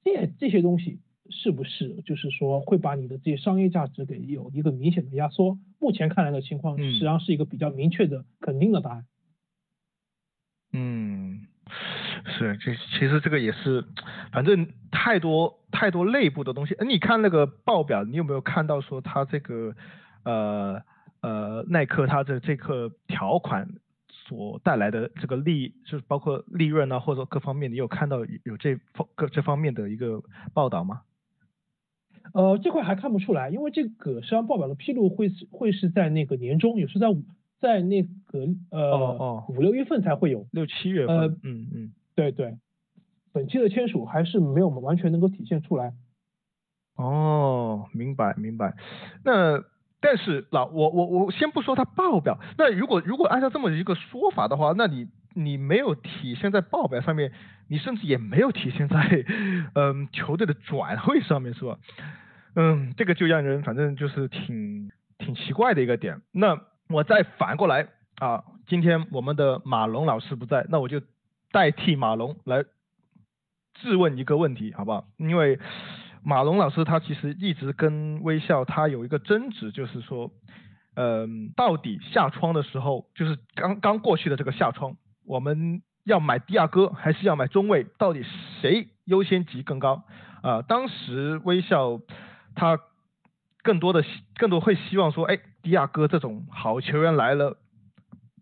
[0.05, 5.59] 这这些东西是不是就是说会把你的这些商业价值给有一个明显的压缩？
[5.81, 9.05] 目前看来的情况，实际上是一个比较明确的肯定的答案。
[10.73, 11.41] 嗯，
[12.25, 13.85] 是，这其实这个也是，
[14.33, 16.75] 反正太多太多内部的东西。
[16.75, 19.75] 哎，你看那个报表，你有没有看到说它这个
[20.23, 20.83] 呃
[21.21, 23.69] 呃耐克它的这个条款
[24.09, 30.23] 所带来的这个利，就是包括利润啊或者各方面，你有看到有这方各这方面的一个
[30.55, 31.03] 报道吗？
[32.33, 37.23] 呃，这块还看不出来，因为这个实际上报表的披露会会是在那个年终，也是在五。
[37.61, 42.57] 在那个呃五六月份才会有六七月份，嗯嗯，对对，
[43.33, 45.93] 本期的签署还是没有完全能够体现出来。
[46.95, 48.77] 哦，明白明白。
[49.25, 49.65] 那
[50.01, 57.33] 但是老我我我先不说它报表，那如果如果按照这么一个说法的话，那你你没有体现在报表上面，
[57.69, 59.25] 你甚至也没有体现在
[59.75, 61.79] 嗯球队的转会上面是吧？
[62.55, 66.23] 嗯，这个就让人反正就是挺挺奇怪的一个点。
[66.33, 71.01] 那我再反过来啊，今天我们的马龙老师不在，那我就
[71.53, 72.65] 代替马龙来
[73.75, 75.07] 质问一个问题，好不好？
[75.19, 75.59] 因为
[76.23, 80.31] 马龙老师他其实一直跟微笑他有一个争执，就是说，
[80.95, 87.87] 嗯，到底下窗的时候，就是刚刚过去的这个下窗，我们要买迪亚哥还是要买中卫？
[87.99, 88.25] 到底
[88.61, 90.05] 谁优先级更高？
[90.43, 92.01] 啊，当时微笑
[92.55, 92.79] 他。
[93.61, 94.03] 更多的
[94.37, 97.59] 更多会希望说，哎，迪亚哥这种好球员来了，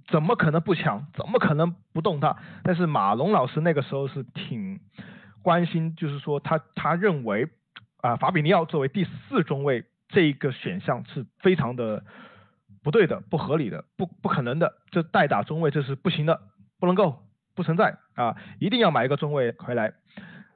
[0.09, 1.07] 怎么可能不抢？
[1.15, 2.37] 怎么可能不动他？
[2.63, 4.79] 但是马龙老师那个时候是挺
[5.43, 7.49] 关心，就是说他他认为
[8.07, 12.05] 啊，法比尼奥作为第四中卫这一个选项是非常的
[12.85, 16.41] 不对的、不合理的、不不可能的，这代打中卫这是不行的，
[16.79, 17.25] 不能够
[17.57, 19.95] 不存在啊，一定要买一个中卫回来。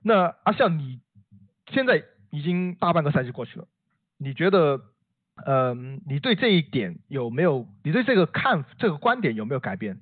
[0.02, 1.00] 那阿笑，你
[1.72, 3.66] 现在已经大半个赛季过去了。
[4.16, 4.82] 你觉得，
[5.44, 7.66] 嗯，你对这一点有没有？
[7.82, 9.98] 你对这个看这个观点有没有改变？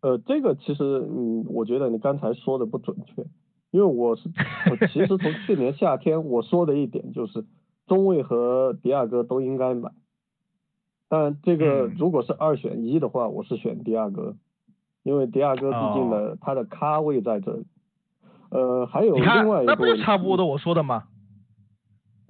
[0.00, 3.24] 呃，这个其实，嗯，我觉得你刚才说的不准确，
[3.70, 4.30] 因为我是，
[4.70, 7.44] 我其实从去年夏天我说的一点就是，
[7.86, 9.90] 中卫和迪亚哥都应该买，
[11.08, 14.36] 但这个如果是二选一的话，我是选迪亚哥，
[15.02, 17.66] 因为迪亚哥毕竟呢，他的咖位在这里。
[18.48, 21.04] 呃，还有另外一个，那不是差不多的我说的吗？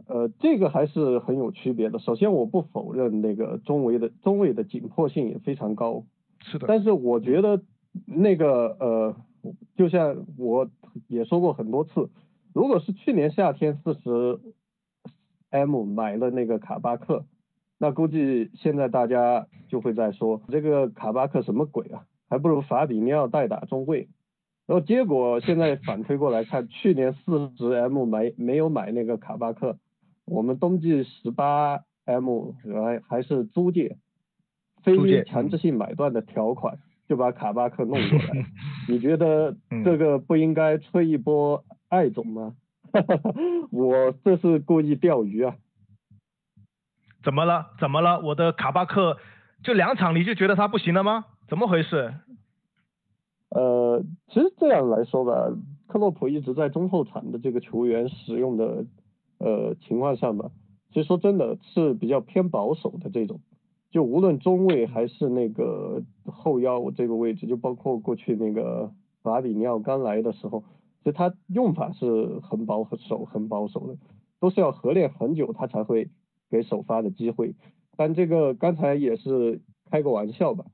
[0.09, 1.99] 呃，这个还是很有区别的。
[1.99, 6.05] 首先，我不否认那个中卫的中卫的紧迫性也非常高，
[6.41, 6.67] 是的。
[6.69, 7.61] 但是我觉得
[8.07, 9.17] 那个呃，
[9.77, 10.69] 就像我
[11.09, 12.11] 也说过很多次，
[12.53, 14.41] 如果是去年夏天四十
[15.51, 17.25] M 买了那个卡巴克，
[17.79, 24.09] 那估计现在大家就会在说这个卡巴克什么鬼啊，还不如法比尼奥代打中卫。
[24.67, 29.79] 然后结果现在反推过来看，去年四十 M 买没有买那个卡巴克。
[30.25, 33.97] 我们冬季十八 M 还还是租借，
[34.83, 38.47] 非强制性买断的条款，就把卡巴克弄过来。
[38.89, 42.55] 你觉得这个不应该吹一波爱总吗？
[43.73, 45.57] 我这是故意钓鱼啊！
[47.23, 47.71] 怎么了？
[47.79, 48.21] 怎么了？
[48.21, 49.19] 我的卡巴克
[49.63, 51.27] 就两场你就觉得他不行了吗？
[51.49, 52.15] 怎么回事？
[53.51, 55.51] 呃，其实这样来说吧，
[55.87, 58.85] 克洛普一直在中后场的这个球员使用的。
[59.39, 60.51] 呃，情况上吧，
[60.89, 63.39] 其实说真的是比较偏保守的这种，
[63.91, 70.65] 就无论中卫还是那个后腰这个位置，就包括过去那个法比尼奥刚来的时候，
[70.99, 73.97] 其实他用法是很保守、很保守的，
[74.41, 76.11] 都是要合练很久他才会
[76.51, 77.55] 给首发的机会。
[77.97, 80.67] 但这个刚才也是开个玩笑吧，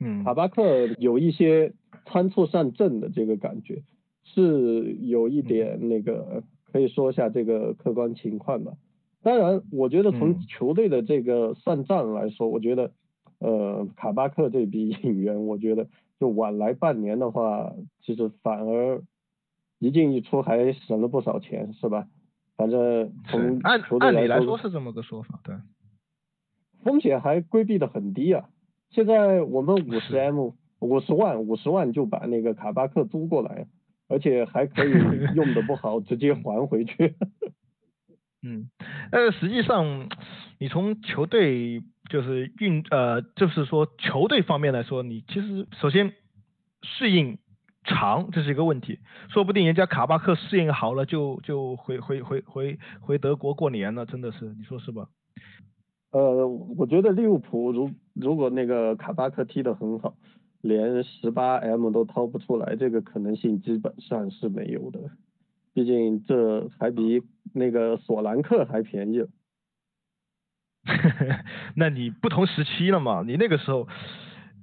[0.00, 1.74] 嗯，卡巴克有一些
[2.06, 3.82] 仓促上阵的这个感觉，
[4.22, 6.42] 是有一点那个。
[6.72, 8.72] 可以说一下这个客观情况吧。
[9.26, 12.92] 当然，我觉得从球队的这个算账来说，我觉得，
[13.40, 15.88] 呃，卡巴克这笔引援，我觉得
[16.20, 19.02] 就晚来半年的话，其实反而
[19.80, 22.06] 一进一出还省了不少钱，是吧？
[22.56, 25.56] 反正从按按理来说是这么个说法，对。
[26.84, 28.48] 风险还规避的很低啊！
[28.90, 33.66] 现在我们五十 M 五十万五十万就把那个卡巴克租过来。
[34.08, 34.92] 而且还可以
[35.34, 37.16] 用的不好， 直接还回去。
[38.46, 38.70] 嗯，
[39.10, 40.08] 呃，实际上，
[40.60, 46.12] 你从球队就是运呃，就是说球队方面来说，你其实首先
[46.82, 47.38] 适应
[47.82, 49.00] 长，这是一个问题。
[49.30, 55.08] 说不定人家卡巴克适应好了，就就回回回回回德国过年了，真的是，你说是吧？
[56.12, 60.14] 呃，我觉得利物浦如如果那个卡巴克踢得很好，
[60.60, 65.00] 连十八 M 都掏不出来，这个可能性基本上是没有的。
[65.76, 69.26] 毕竟这还比那个索兰克还便宜。
[71.76, 73.22] 那你不同时期了嘛？
[73.26, 73.86] 你那个时候，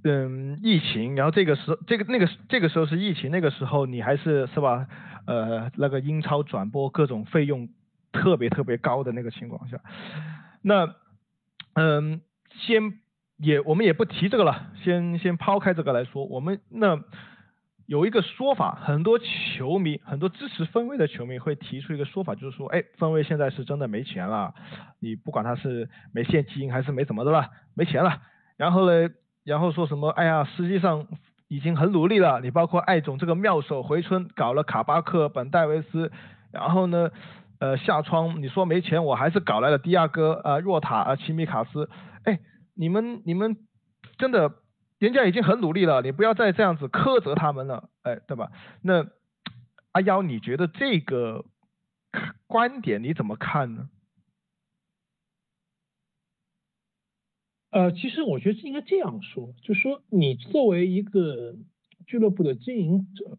[0.04, 4.88] 嗯，疫情，然后这个时候，这个那个这个时候是疫情，那个时候你还是是吧？
[5.28, 7.70] 呃，那个英超转播各种费用
[8.12, 9.80] 特别特别高的那个情况下，
[10.64, 10.96] 那，
[11.74, 13.00] 嗯，先
[13.38, 17.00] 也我们也不提这个了，先先抛开这个来说，我们那。
[17.86, 24.54] 有一个说法，很多球迷，很多支持分位的球迷会提出一个说法，就是说，哎，分位现在是真的没钱了，
[25.02, 28.22] 你不管他是没现金还是没怎么的了，没钱了。
[28.56, 29.10] 然后呢，
[29.44, 31.08] 然后说什么，哎呀，实际上
[31.50, 32.40] 已经很努力了。
[32.40, 36.10] 你包括艾总这个妙手回春，搞了卡巴克、本戴维斯，
[36.54, 37.12] 然后呢，
[37.60, 41.90] 呃，下窗你说没钱，我还是搞来了迪亚哥、啊，若塔、啊，奇米卡斯。
[42.24, 42.40] 哎，
[42.76, 43.58] 你们你们
[44.18, 44.63] 真的。
[45.04, 48.54] 人家已经很努力了，你不要再这样子苛责他们了，哎，对吧？
[48.82, 49.06] 那
[49.92, 51.44] 阿幺，你觉得这个
[52.48, 53.90] 观点你怎么看呢？
[57.72, 61.54] 呃，其实我觉得应该这样说，就说你作为一个
[62.08, 63.38] 俱乐部的经营者，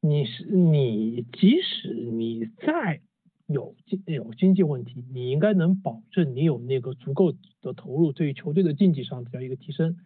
[0.00, 3.00] 你是你即使你再
[3.48, 9.96] 有经有经济问题，你应该能保证你有那个足够的投入，对于球队的竞技上的这样一个提升。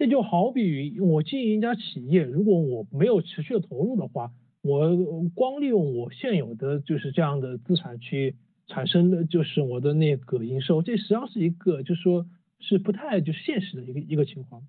[0.00, 4.32] 这就好比于我经营一家企业，如果我没有持续的投入的话，
[4.62, 4.96] 我
[5.34, 8.34] 光利用我现有的就是这样的资产去
[8.66, 12.24] 产生的就是我的那个营收，这实际上是一个就是说
[12.60, 14.62] 是不太就是现实的一个一个情况。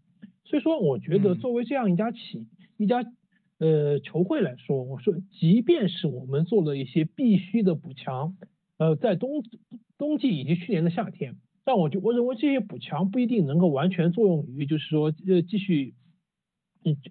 [0.43, 3.05] 所以说，我觉得作为这样一家企一家
[3.57, 8.35] 呃球会来说，我说即便是我们做了一些必须的补强，
[8.77, 9.45] 呃，在冬
[9.97, 11.37] 冬季以及去年的夏天。
[11.71, 15.93] 但我就我认为这些补强不一定能够完全作用于，就是说呃继续，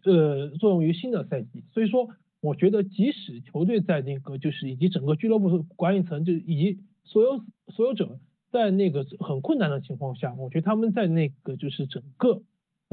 [0.05, 1.65] 呃作用于新的赛季。
[1.73, 2.11] 所以说，
[2.43, 8.21] 我觉得即使球队在那个就是以及整个俱乐部管理层就以及所有所有者
[8.51, 12.43] 在那个很困难的情况下，我觉得他们在那个就是整个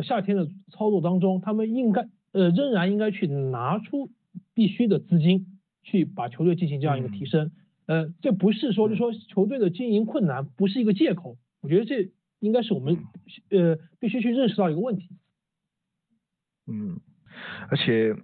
[0.01, 4.09] 夏天的操作当中，他们应该呃仍然应该去拿出
[4.53, 7.51] 必须的资金去把球队进行这样一个提升。
[7.87, 11.35] 呃，这不是说就说球队的经营困难不是一个借口。
[11.61, 12.97] 我觉得这应该是我们
[13.49, 15.09] 呃必须去认识到一个问题。
[16.67, 16.99] 嗯，
[17.69, 18.15] 而且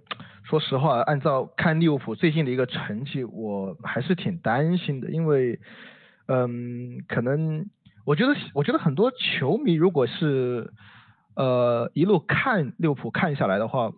[0.44, 5.58] 说实话，按照看利物浦最近的一个成绩，我还是挺担心的，因为
[6.28, 7.66] 嗯，可能
[8.04, 10.72] 我觉得我觉得很多球迷如果是
[11.34, 13.92] 呃一路看利物浦看下来的话，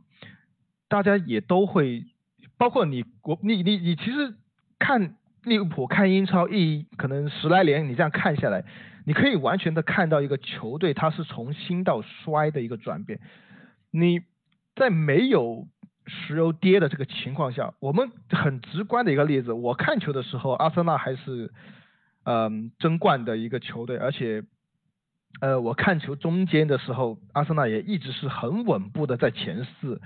[0.88, 2.04] 大家也都会，
[2.56, 4.34] 包括你国你你你其实
[4.78, 8.64] 看利物浦看英超一可能十来年，你这样看下来。
[9.06, 13.20] 你可以完全的看到一个球队，它是从兴到衰的一个转变。
[13.92, 14.20] 你
[14.74, 15.68] 在没有
[16.08, 21.52] 石油跌的这个情况下，我们很直观的一个例子，我看球的时候，阿森纳还是
[22.24, 24.42] 嗯争冠的一个球队，而且
[25.40, 30.00] 呃我看球中间的时候，阿森纳也一直是很稳步的在前四，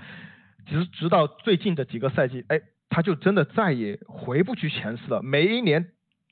[0.67, 5.87] 直直到最近的几个赛季，哎，他就真的再也回不去前四了，每一年。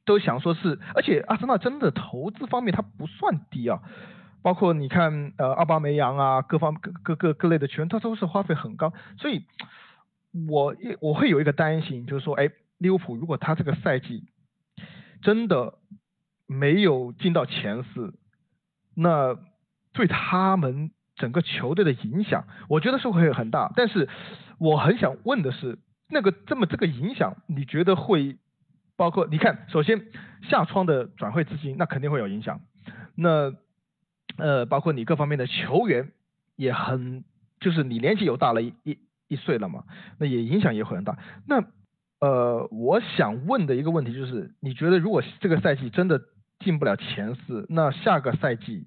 [0.10, 3.80] 都想说是，而且阿森纳真的投资方面它不算低啊，
[4.41, 9.45] 包括你看呃奥巴梅扬啊，各方各各各各类的球员，他都是花费很高，所以
[10.50, 14.24] 我我会有一个担心，就是说，哎，利物浦如果他这个赛季
[15.22, 15.76] 真的
[16.48, 18.15] 没有进到前四，
[18.95, 19.38] 那
[19.93, 23.72] 对他们整个球队的影响，我觉得是会很大。
[23.76, 24.10] 但是
[24.58, 25.78] 我很想问的是，
[26.10, 28.39] 那个这么这个影响，你觉得会？
[29.00, 30.08] 包括你看，首先
[30.50, 32.60] 下窗的转会资金那肯定会有影响，
[33.16, 33.54] 那
[34.36, 36.12] 呃包括你各方面的球员
[36.58, 37.24] 也很，
[37.62, 38.98] 就是你年纪又大了一一
[39.30, 39.86] 一岁了嘛，
[40.18, 41.18] 那也影响也会很大。
[41.47, 41.64] 那
[42.20, 46.22] 呃我想问的一个问题就是，你觉得如果这个赛季真的
[46.60, 48.86] 进不了前四，那下个赛季，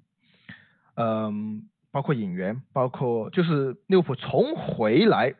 [0.95, 5.33] 嗯包括引援，包括就是利物浦重回来，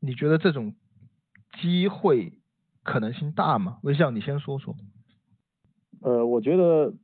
[0.00, 0.74] 你觉得这种
[1.60, 2.32] 机会？
[2.86, 3.78] 可能性大吗？
[3.82, 4.74] 微笑，你先说说。
[6.00, 6.94] 呃，我觉得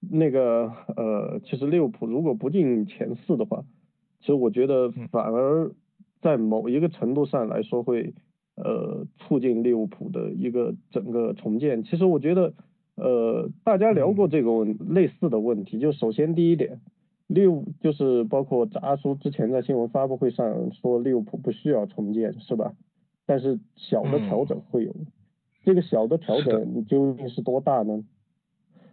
[0.00, 3.64] 那个呃，其实利物浦如果不进前四的话，
[4.20, 5.72] 其实我觉得反而
[6.22, 8.14] 在某一个程度上来说会
[8.54, 11.82] 呃促进利物浦的一个整个重建。
[11.82, 12.54] 其实我觉得
[12.94, 16.80] 呃大家聊过这个类似的问题，就首先第一点，
[17.26, 22.72] 利物就是包括阿叔之前在新闻发布会上说利物浦不需要重建，是吧？
[23.26, 24.94] 但是小的调整会有。
[25.64, 28.04] 这个小的调整究竟是多大呢？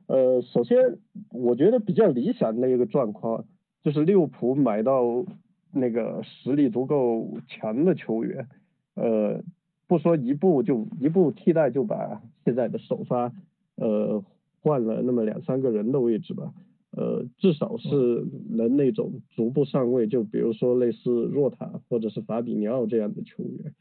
[0.08, 0.98] 呃，首先
[1.32, 3.46] 我觉得比较理想的一个状况
[3.82, 5.26] 就是利物浦买到
[5.72, 8.48] 那个实力足够强的球员，
[8.96, 9.42] 呃，
[9.88, 13.32] 不说一步就一步替代就把现在的首发
[13.76, 14.24] 呃
[14.62, 16.54] 换了那么两三个人的位置吧，
[16.92, 23.74] 呃，至少是能那种逐步上位，就比如说类似若塔或者是法比尼奥这样的球员。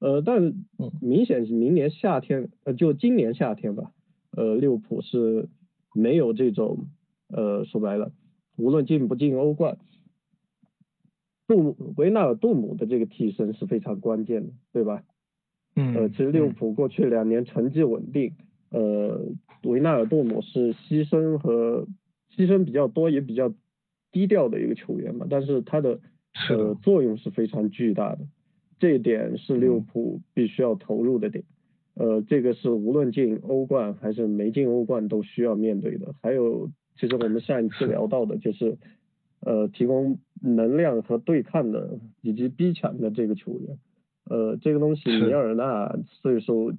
[0.00, 0.54] 呃，但
[1.00, 3.92] 明显明年夏天，呃，就今年夏天吧，
[4.30, 5.48] 呃，利物浦是
[5.94, 6.86] 没有这种，
[7.28, 8.12] 呃，说白了，
[8.56, 9.78] 无论进不进欧冠，
[11.48, 15.02] 杜姆维纳尔杜姆的这个替身是非常关键的，对吧？
[15.74, 15.94] 嗯。
[15.94, 18.34] 呃，其实利物浦过去两年成绩稳定，
[18.70, 19.32] 呃，
[19.64, 21.88] 维纳尔杜姆是牺牲和
[22.36, 23.52] 牺牲比较多，也比较
[24.12, 25.98] 低调的一个球员嘛，但是他的
[26.50, 28.26] 呃作用是非常巨大的。
[28.78, 31.44] 这一点是利物浦必须要投入的点，
[31.94, 36.14] 呃，这个是无论进欧冠还是没进欧冠都需要面对的。
[36.22, 38.78] 还有，其实我们上一次聊到的就是，
[39.40, 43.78] 呃，提供能量和对抗的以及逼抢的这个球员，
[44.30, 46.72] 呃，这个东西米尔纳岁数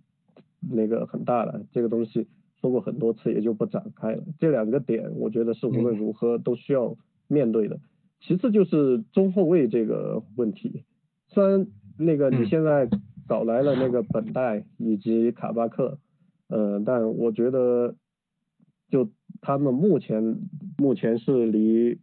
[0.61, 2.27] 那个很大了，这个东西
[2.61, 4.23] 说过很多次也就不展开了。
[4.39, 6.95] 这两个点我觉得是无论如何都需要
[7.27, 7.81] 面对的。
[8.21, 10.85] 其次就是中后卫这个问题，
[11.27, 11.67] 虽然。
[12.01, 12.87] 那个你现在
[13.27, 15.99] 找来了那个本代以及卡巴克，
[16.47, 17.93] 呃，但我觉得
[18.89, 19.09] 就
[19.41, 20.37] 他们目前
[20.77, 21.99] 目前是离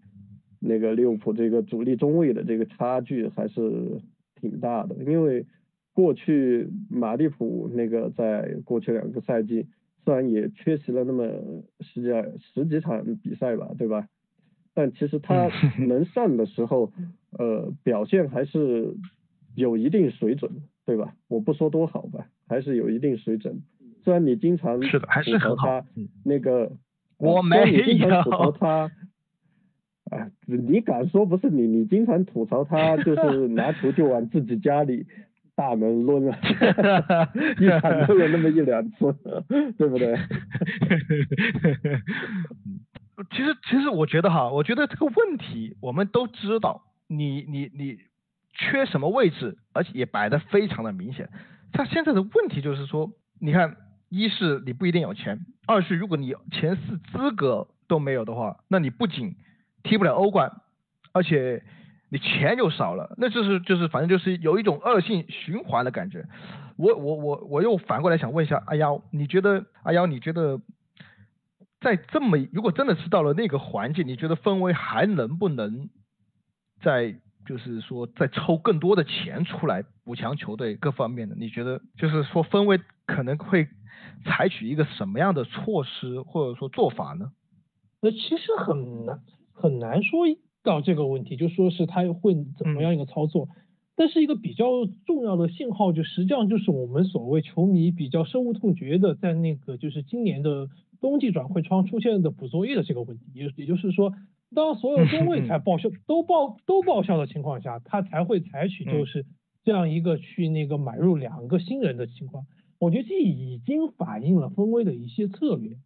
[0.61, 4.03] 那个利物浦这个主力中卫的这个差距还是
[4.39, 5.47] 挺大的，因为
[5.95, 9.67] 过去马利普那个在过去两个赛季
[10.05, 11.25] 虽然也缺席了那么
[11.81, 12.09] 十几
[12.53, 14.09] 十几场比赛吧，对吧？
[14.75, 15.49] 但其实他
[15.89, 16.93] 能上的时候，
[17.39, 18.95] 呃，表现还是。
[19.57, 20.51] 有一定水准，
[20.85, 21.15] 对吧？
[21.29, 23.63] 我不说多好吧，还是有一定水准。
[24.05, 25.85] 虽然你经常是的，还是很好。
[26.25, 26.71] 那个
[27.19, 28.91] 我没有吐槽他，
[30.11, 31.63] 哎，你敢说不是你？
[31.67, 35.07] 你经常吐槽他，就是拿球就往自己家里
[35.57, 36.39] 大门抡啊，
[37.59, 39.13] 一场都有那么一两次，
[39.79, 40.15] 对不对？
[43.31, 47.97] 其实，其实我觉得哈，我觉得这个问题我们都知道，你你你。
[48.59, 51.29] 缺什么位置，而且也摆的非常的明显。
[51.73, 53.77] 他现在的问题就是说，你看，
[54.09, 59.37] 一是你不一定有钱，二是如果你前四资格都没有的话，那你不仅
[59.83, 60.51] 踢不了欧冠，
[61.13, 61.63] 而且
[62.09, 66.25] 你钱又少了，那就是就是反正就是有一种恶性循环的感觉。
[66.79, 70.61] 我我我我又反过来想问一下阿幺，你觉得阿幺你觉得
[71.81, 75.91] 在这么如果真的是到了那个环境，你觉得氛围还能不能
[76.81, 77.21] 在？
[77.47, 83.69] 就是说，再抽更多的钱出来补强球队各方面的，你觉得就是说分位可能会
[84.25, 87.31] 采取一个什么样的措施或者说做法呢？
[88.01, 89.21] 呃，其实很难
[89.53, 90.27] 很难说
[90.63, 93.49] 到这个问题，就说是他会怎么样一个操作。
[93.95, 94.67] 但是一个比较
[95.07, 100.69] 重要的信号，就实际上就是我们所谓球迷比较深恶痛绝的，在那个就是今年的
[101.01, 104.13] 冬季转会窗出现的补作业的这个问题，也也就是说。
[104.55, 109.27] 当所有中卫才报销都报都报销的情况下，他才会采取就是
[109.65, 112.47] 这样一个去那个买入两个新人的情况。
[112.79, 115.77] 我觉得这已经反映了分威的一些策略。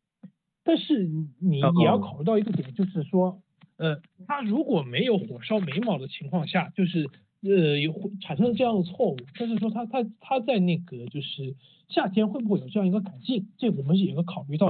[0.63, 1.09] 但是
[1.41, 3.41] 你也要考虑到一个点，就是说，
[3.79, 7.09] 呃，他如果没有火烧眉毛的情况下，就是
[7.43, 11.55] 呃有产生了这样的错误，但是说他他他在那个就是
[11.89, 14.67] 夏天会不会有这样一个改进，这我们也要考虑到。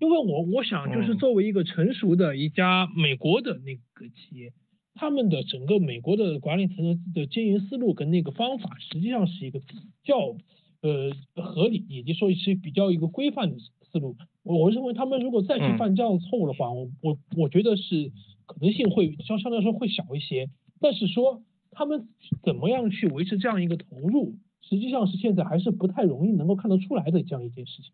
[0.00, 4.52] 因为我我想就是作为一个成熟的一家美国的那个企业，
[4.94, 9.66] 他们的整个美国的管理层的经营思路跟那个方法，实际上是一个比
[10.04, 10.16] 较
[10.82, 13.56] 呃合理，以及说是比较一个规范的
[13.90, 14.16] 思路。
[14.44, 18.12] 我我认为他们如果再去犯这样的错误的话，我我我觉得是
[18.46, 20.48] 可能性会相相对来说会小一些。
[20.80, 22.08] 但是说他们
[22.42, 27.92] 怎么样去维持这样一个投入，实际上是现在还是不太容易能够看得出来的这样一件事情。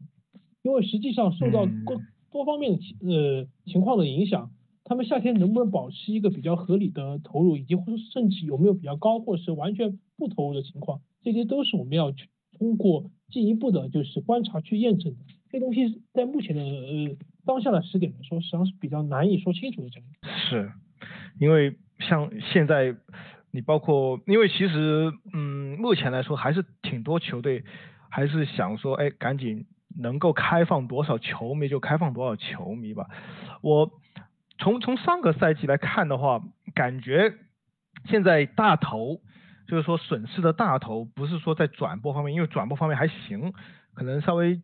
[0.63, 2.01] 因为实际上受到多
[2.31, 4.51] 多方面的呃情况的影响，
[4.83, 15.19] 他们夏天能不能保持一个比较合理的投入，以及或甚至有没有比较高，或者是完全不投入的情况，这些都是我们要去通过进一步的，就是观察去验证的。
[15.51, 19.91] 这东西在目前的呃当下的时点来说，实际上是比较难以说清楚的。
[19.91, 20.09] 这样
[20.49, 20.73] 是，
[21.39, 22.97] 因为像现在
[23.55, 27.65] 你包括，因为其实嗯目前来说还是挺多球队
[28.11, 29.65] 还是想说，哎赶紧。
[29.97, 33.07] 能够开放多少球迷就开放多少球迷吧。
[33.63, 33.93] 我
[34.59, 36.43] 从从上个赛季来看的话，
[36.75, 37.33] 感觉
[38.07, 39.21] 现在大头
[39.69, 43.53] 就是说损失的大头不是说在转播方面，因为转播方面还行，
[43.95, 44.61] 可能稍微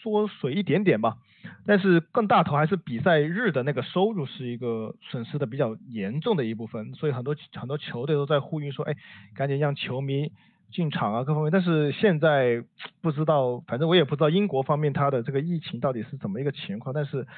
[0.00, 1.16] 缩水一点点吧。
[1.64, 8.96] 但是更大头还是比赛日的那个收入是一个损失的比较严重的一部分，所以很多很多球队都在呼吁说，哎，
[9.36, 10.32] 赶紧让球迷
[10.72, 11.52] 进场啊，各方面。
[11.52, 12.64] 但是现在
[13.00, 16.92] 不知道，反正我也不知道英国方面它的这个疫情到底是怎么一个情况。
[16.92, 17.28] 但是，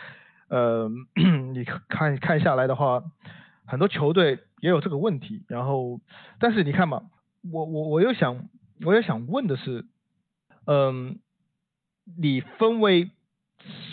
[0.49, 0.89] 呃，
[1.53, 3.03] 你看看下来的话，
[3.67, 5.45] 很多球队也有这个问题。
[5.49, 6.01] 然后，
[6.39, 7.03] 但是你看嘛，
[7.53, 8.49] 我我我又想，
[8.87, 9.85] 我又想问的是，
[10.65, 11.19] 嗯，
[12.17, 13.11] 你分为。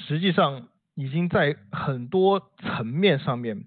[0.08, 3.66] 实际上已经在很多层面上面，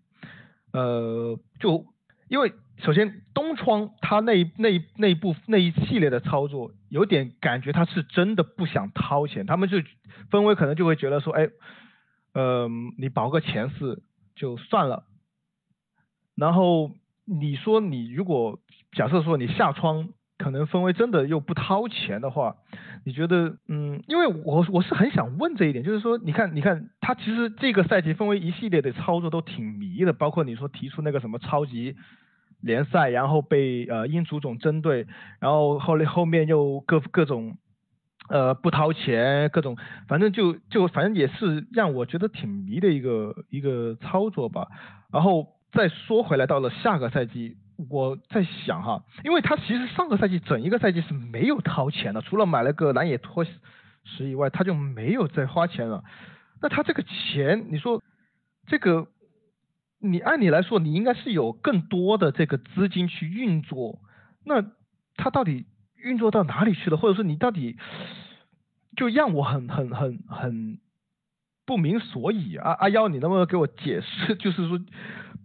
[0.72, 1.86] 呃，就
[2.28, 9.78] 因为首先东窗它那那那一部那一系列的操作，有点感觉他是真的不想掏钱，他们就
[10.30, 11.48] 分为可能就会觉得说，哎，
[12.32, 14.02] 呃，你保个前四
[14.34, 15.04] 就算了，
[16.34, 16.90] 然后
[17.24, 18.58] 你说你如果
[18.92, 20.08] 假设说你下窗。
[20.44, 22.56] 可能分为真的又不掏钱的话，
[23.02, 31.96] 你觉得，嗯，因为我我是很想问这一点，就是说，你看，你看，他其实这个赛季分为一系列的操作都挺迷的，包括你说提出那个什么超级
[32.60, 35.06] 联赛，然后被呃英足总针对，
[35.40, 37.56] 然后后来后面又各各种
[38.28, 39.78] 呃不掏钱，各种
[40.08, 44.68] 反正就就反正也是让我觉得挺迷的一个一个操作吧。
[45.10, 47.56] 然后再说回来，到了下个赛季。
[47.90, 56.04] 我在想哈，因为他其实上个赛季整一个赛季是没有掏钱的，除了买了个蓝野拖石以外，他就没有再花钱了。
[56.62, 58.02] 那他这个钱，你说
[58.66, 59.08] 这个，
[59.98, 63.98] 你按理来说你应该是有更多的这个资金去运作，
[64.44, 64.64] 那
[65.16, 65.66] 他到底
[65.96, 66.96] 运作到哪里去了？
[66.96, 67.76] 或者说你到底
[68.96, 70.78] 就让我很很很很
[71.66, 72.72] 不明所以啊！
[72.72, 74.34] 阿幺，你能不能给我解释？
[74.40, 74.78] 就是说。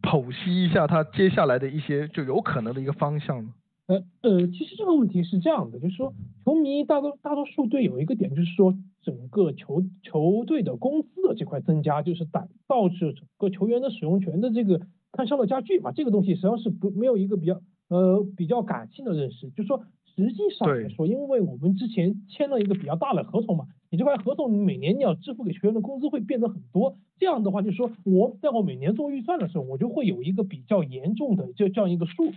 [0.01, 3.49] 剖析一下他接下来的一些就有可能的一个方向呢？
[3.87, 6.13] 呃呃，其实这个问题是这样的，就是说
[6.45, 14.79] 球迷大多大多数队有一个点，就是说整个球球队的工资的这块增加，就是导导致整个球员的使用权的这个
[15.11, 15.91] 摊销的加剧嘛。
[15.91, 17.59] 这个东西实际上是不没有一个比较
[17.89, 19.83] 呃比较感性的认识，就是说
[20.15, 23.65] 实际上来说，因为我们之前签了一个比较大的合同嘛。
[23.91, 26.97] 你这块合同，你每年你要支付给球员的工资会变得很多。
[27.17, 32.31] 这样的话，就是说我在我每年做预算的时候，我就会有一个比较严重的就这样一个数，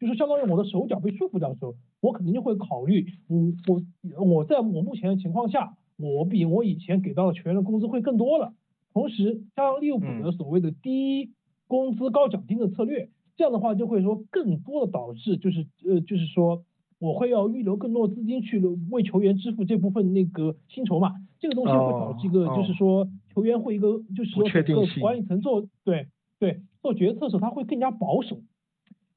[0.00, 8.52] 就是相当于我的手脚被束缚掉的时候，我肯定就会考虑，我我我在我目前的情况下，我比我以前给到的球员的工资会更多了。
[8.92, 11.30] 同时，加上利物浦的所谓的低
[11.68, 16.64] 工资高奖金的策略，这样的话就会说更多的导致就是呃就是说。
[16.98, 18.58] 我会要预留更多的资金去
[18.90, 21.12] 为球员支付这部分那个薪酬嘛？
[21.38, 28.38] 这个东西会导致一个，就是说球员会一个，就是说整个管理层做对对做决策的时候他会更加保守。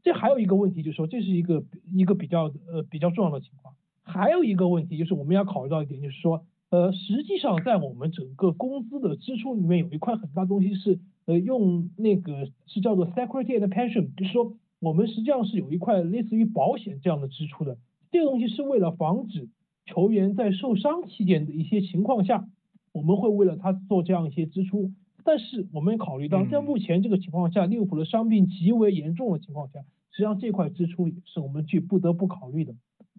[0.04, 1.64] 这还有一个问题就是说，这是一个
[1.94, 3.74] 一个比较呃比较重要的情况。
[4.04, 14.54] 还有一个问题就是我们要考虑到一点，就是说呃实际上在我们整个工资的支出里面有一块很大东西是呃用那个是叫做 security and pension，就是说。
[14.80, 17.78] 我们实际上是有一块类似于保险这样的支出的，
[18.12, 19.50] 这个东西是为了防止
[19.86, 22.48] 球员在受伤期间的一些情况下，
[22.94, 24.92] 我们会为了他做这样一些支出。
[25.26, 32.74] 但是我们考虑到在目前这个情况下，利物浦的伤病极为严重的情况下，实际上这块支出是我们去不得不考虑的，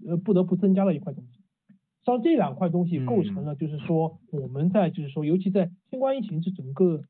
[0.06, 1.40] 呃，不得不增加的一块东西。
[2.06, 7.02] 像这两块东西构成了，就是说我们在就是说，尤其在新冠疫情这整个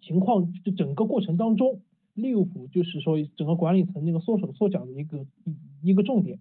[0.00, 1.82] 情况这整个过程当中。
[2.14, 6.38] 利物浦就是说整个管理层那个缩手缩脚的一个一一个重点，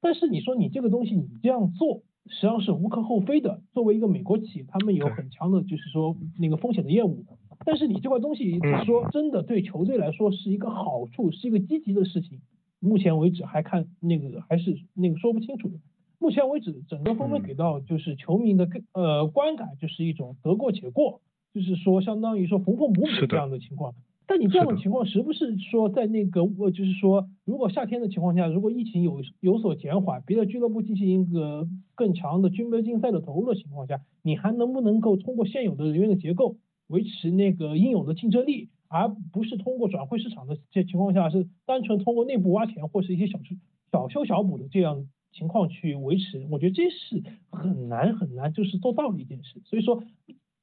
[0.00, 3.62] 但是你说你这个东西你这样做实际上是无可厚非的。
[3.72, 7.24] 作为一个美国企业，他们有很强的就是说那个风险的业务，
[7.64, 12.40] 但是你这块东西说真的对球队来说是一个好处，是一个积极的事情。
[12.80, 15.70] 目前为止还看那个还是那个说不清楚。
[16.18, 21.20] 目前为止整个氛围给到就是球迷的呃观感就是一种得过且过，
[21.54, 23.94] 就是说相当于说缝缝补补这样的情况。
[24.28, 36.56] 但你这样的情况，是不是说在那个我就是说，如果夏天的情况下，如果疫情有有所减缓，别的俱乐部进行一个更强的军备竞赛的投入的情况下，你还能不能够通过现有的人员的结构
[36.88, 43.54] 维持那个应有的竞争力，而不是通过转会市场的这情况下，是单纯通过内部挖钱或是一些小修
[43.92, 46.44] 小修小补的这样情况去维持？
[46.50, 49.62] 我觉得这是很难很难就是做到的一件事。
[49.66, 50.02] 所以说，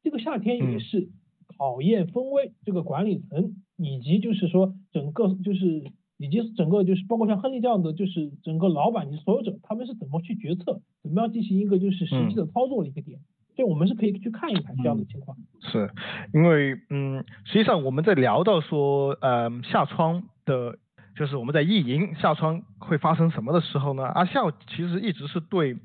[0.03, 1.07] 这个夏天也是。
[1.57, 5.83] 考验分威这个管理层，以及就是说整个就是
[6.17, 13.19] 以及整个就是包括像亨利这样的就是整个老板及所有者，他们是怎么去决策，怎么样进行一个就是实际的操作的一个点，
[13.55, 15.37] 所以我们是可以去看一看这样的情况。
[15.61, 15.89] 是
[16.33, 20.77] 因为嗯，实际上我们在聊到说呃下窗的
[21.17, 24.03] 就是我们在意淫下窗会发生什么的时候呢？
[24.03, 25.77] 阿笑其实一直是对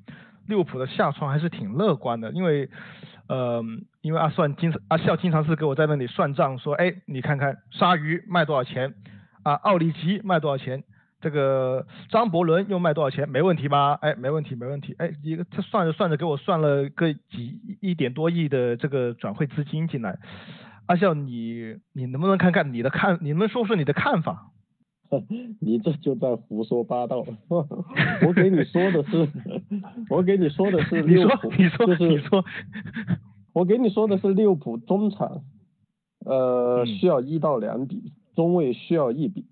[0.47, 2.71] 利物浦的下窗还是挺乐观的，因为
[3.29, 3.63] 呃，
[4.01, 8.95] 因为阿算经常阿笑经常是给我在那里算账，说，哎，你看看鲨鱼卖多少钱
[9.43, 9.55] 啊？
[9.55, 10.85] 奥里吉卖多少钱？
[11.21, 13.29] 这个张伯伦又卖多少钱？
[13.29, 13.95] 没问题吧？
[13.95, 14.95] 哎，没问题，没问题。
[14.99, 20.17] 哎，一个他算着算着给我算了个几一点多亿的这个转会资金进来。
[20.87, 24.53] 阿笑，你你能不能看看你的看，你能说说你的看法？
[25.61, 27.25] 你这就在胡说八道。
[27.49, 29.29] 我给你说的是，
[30.09, 32.45] 我给你说的是利物浦，你说，你说，你说。
[33.53, 35.43] 我给你说的是利物浦中场，
[36.25, 39.47] 呃，需要一到两笔，中卫需要一笔。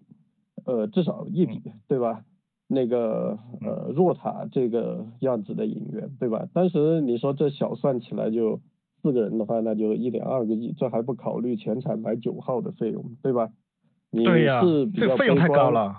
[0.64, 2.24] 呃，至少一笔，对吧？
[2.66, 6.48] 那个呃，若塔这个样子的引援，对吧？
[6.52, 8.60] 当时你说这小算起来就
[9.00, 13.50] 四个人的话，那就一点二个亿，这还不考虑前场买九号的费用，对吧？
[14.10, 14.60] 对呀，
[14.92, 15.94] 这个费用太高了。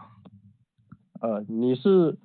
[1.21, 2.17] 呃，你是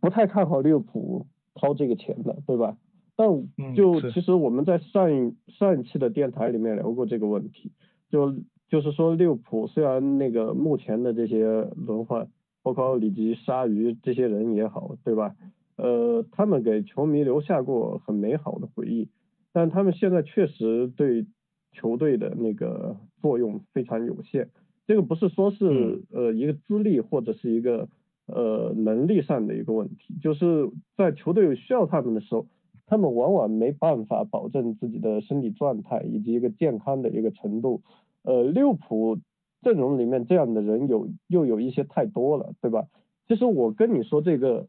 [0.00, 2.76] 不太看好利物浦掏这个钱的，对吧？
[3.16, 3.28] 但
[3.74, 7.72] 就其实我们在上一上一期的电台里面聊过这个问题，
[8.10, 8.34] 就。
[8.68, 11.44] 就是说，利物浦虽然那个目前的这些
[11.76, 12.28] 轮换，
[12.62, 15.34] 包括奥里吉、鲨鱼这些人也好，对吧？
[15.76, 19.10] 呃，他们给球迷留下过很美好的回忆，
[19.52, 21.26] 但他们现在确实对
[21.72, 24.48] 球队的那个作用非常有限。
[24.86, 27.90] 这个不是说是呃一个资历或者是一个
[28.24, 32.46] 呃能力上的一个问题，就是在球队需要他们的时候，
[32.86, 37.82] 他们往往没办法保证自己的身体状态以及一个健康的一个程度。
[38.22, 39.18] 呃，利物浦
[39.62, 42.86] 阵容里面这样的人有又有一些太多了，对吧？
[43.28, 44.66] 其实我跟你说这个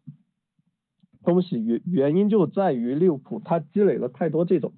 [1.23, 4.73] 东西原原因就在于利物浦他积累了太多这种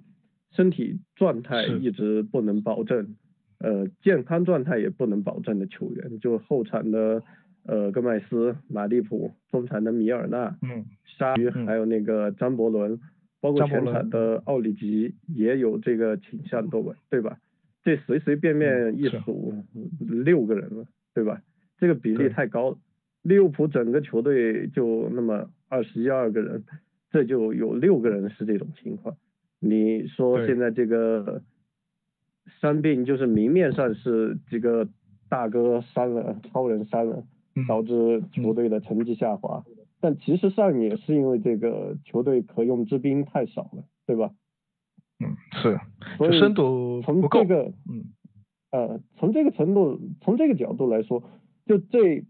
[0.52, 3.16] 身体状态一直不能保证，
[3.60, 7.22] 呃，健康状态也不能保证的球员，就后场的
[7.66, 10.86] 呃戈麦斯、马利普，中场的米尔纳、嗯，
[11.18, 13.00] 鲨鱼，还有那个张伯伦，
[13.46, 16.94] 包括前场的奥里吉也有这个倾向，对吧？
[17.12, 17.38] 对吧？
[17.84, 19.54] 这随随便便一数
[20.00, 21.44] 六个人了，对吧？
[21.78, 22.78] 这个比例太高了。
[23.22, 26.64] 利物浦整个球队就那么二十一二个人，
[27.12, 29.16] 这就有六个人是这种情况。
[29.60, 31.44] 你说现在这个
[32.60, 34.88] 伤病就是明面上是几个
[35.30, 37.24] 大哥伤了，超人伤了，
[37.68, 39.64] 导致球队的成绩下滑，
[40.06, 44.30] 但其实上也是因为这个球队可用之兵太少了，对吧？
[45.20, 45.34] 嗯，
[45.64, 45.80] 是，
[46.20, 48.14] 所以深度从这个，嗯，
[48.70, 51.24] 呃，从这个程度，从这个角度来说，
[51.66, 52.24] 就这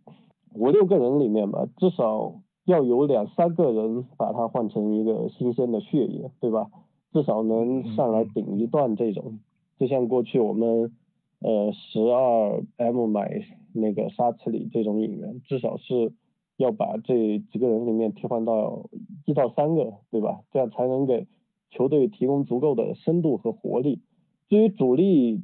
[0.54, 6.68] 五六个人里面吧，至少要有两三个人把它换成一个新鲜的血液，对吧？
[7.12, 9.42] 至少能上来顶一段这种，
[9.78, 10.94] 就像过去我们
[11.40, 13.42] 呃十二 M 买
[13.74, 16.14] 那个沙奇里这种引援，至少是
[16.58, 18.90] 要把这几个人里面替换到
[19.26, 20.42] 一到三个，对吧？
[20.52, 21.28] 这样才能给。
[21.72, 24.00] 球队提供足够的深度和活力。
[24.48, 25.42] 至于主力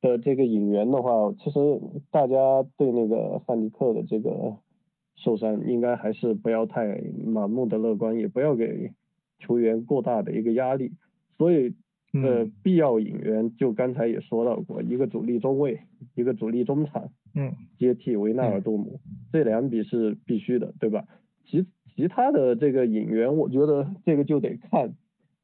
[0.00, 4.56] 的这个引援的话，其实大家对那个范迪克的这个
[5.16, 8.92] 受伤，应该还是不要太盲目的乐观，也不要给
[9.38, 10.92] 球员过大的一个压力。
[11.36, 11.74] 所以，
[12.14, 15.80] 呃，必要引援，就刚才也说到过，一个主力中卫，
[16.14, 19.00] 一个主力中场，嗯，接替维纳尔杜姆，
[19.32, 21.04] 这两笔是必须的，对吧？
[21.44, 24.94] 其其他的这个引援，我觉得这个就得看。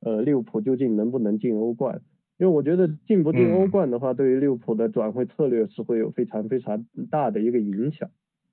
[0.03, 2.01] 呃，利物浦究竟能不能进欧冠？
[2.39, 8.09] 因为我觉得进不进欧冠的话，对于利物浦的转会策略是会有非常非常大的一个影响。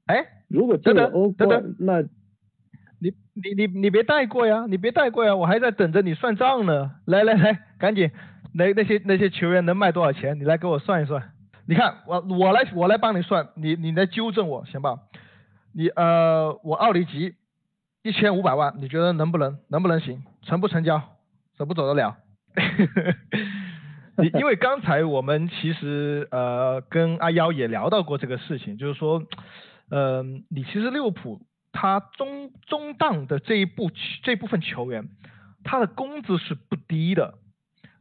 [0.07, 2.01] 哎，如果进了欧冠，那，
[2.99, 6.91] 你你你你别带过呀，你别带过呀，我还在等着你算账呢。
[7.05, 8.11] 来来来，赶紧，
[8.53, 10.38] 那那些那些球员能卖多少钱？
[10.38, 11.31] 你来给我算一算。
[11.68, 14.99] 你看，我我来我来帮你算，你你来纠正我行吧？
[15.74, 17.36] 你呃，我奥里吉
[18.03, 20.24] 一千五百万，你觉得能不能能不能行？
[20.43, 21.01] 成不成交？
[21.57, 22.18] 走不走得了？
[24.34, 29.22] 因为刚才我们其实呃跟阿幺也聊到过这个事情，就是说，
[29.91, 31.41] 呃，你其实利物浦
[31.72, 33.91] 他中中档的这一部
[34.24, 35.09] 这部分球员，
[35.63, 37.36] 他的工资是不低的，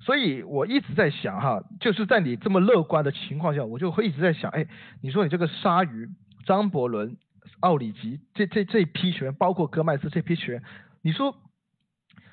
[0.06, 4.66] 所以我一直在想哈，就是在你这么乐观的情况下，我就会一直在想，哎，
[5.02, 6.08] 你说你这个鲨鱼、
[6.46, 7.18] 张伯伦、
[7.60, 10.62] 奥里吉这这这批球员，包括戈麦斯这批球员，
[11.02, 11.36] 你说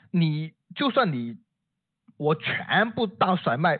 [0.10, 0.54] 你。
[0.76, 1.38] 就算你
[2.18, 3.80] 我全部大甩卖，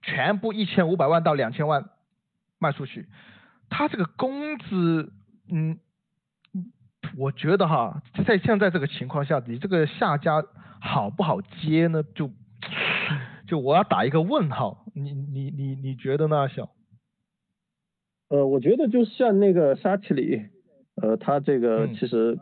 [0.00, 1.90] 全部一千五百万到两千万
[2.58, 3.08] 卖出去，
[3.68, 5.12] 他这个工资，
[5.52, 5.78] 嗯，
[7.18, 10.42] 我觉得哈，在现在这个情况下，你这个下家
[10.80, 12.02] 好不好接呢？
[12.14, 12.30] 就
[13.50, 16.70] 就我要打一个问号，你你你你觉得呢，小？
[18.28, 20.42] 呃，我觉得就像那个沙奇里，
[20.94, 22.38] 呃，他这个嗯其实，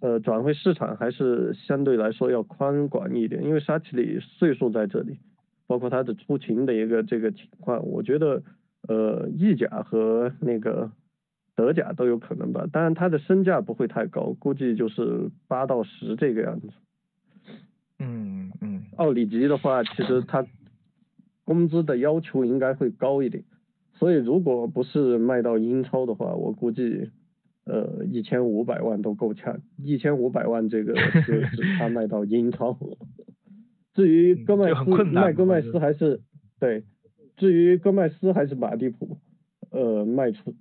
[0.00, 5.18] 呃，转会市场还是相对来说要宽广一点，因为沙奇里岁数在这里，
[5.66, 8.44] 包括他的出勤的一个这个情况，我觉得，
[8.86, 10.92] 呃，意甲和那个
[11.56, 16.68] 德甲都有可能吧，当然他的身价不会太高，估计就是八到十这个样子。
[19.00, 20.46] 奥里吉的话，其实他
[21.44, 23.44] 工资的要求应该会高一点，
[23.94, 27.08] 所以如果不是卖到英超的话，我估计
[27.64, 31.48] 呃一千五百万都够呛，一千五百万这个就是
[31.80, 32.76] 他卖到英超。
[33.94, 36.20] 至于戈麦斯卖戈麦斯还是
[36.58, 36.84] 对，
[37.38, 39.16] 至于戈麦斯还是马蒂普，
[39.70, 40.54] 呃卖出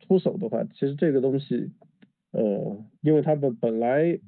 [0.00, 1.70] 出手的话，其实这个东西
[2.32, 4.18] 呃，因为他们本来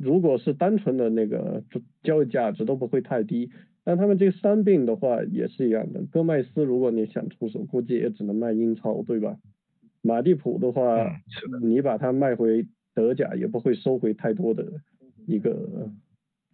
[0.00, 1.62] 如果是单纯的那个
[2.02, 3.50] 交易价值都不会太低，
[3.84, 6.02] 但他们这个伤病的话也是一样的。
[6.10, 9.36] 戈麦斯如果你想出手，估计也只能卖英超，对吧？
[10.02, 14.80] 马蒂普的话，嗯是的你把它卖回德甲也不会收回太多的
[15.26, 15.90] 一个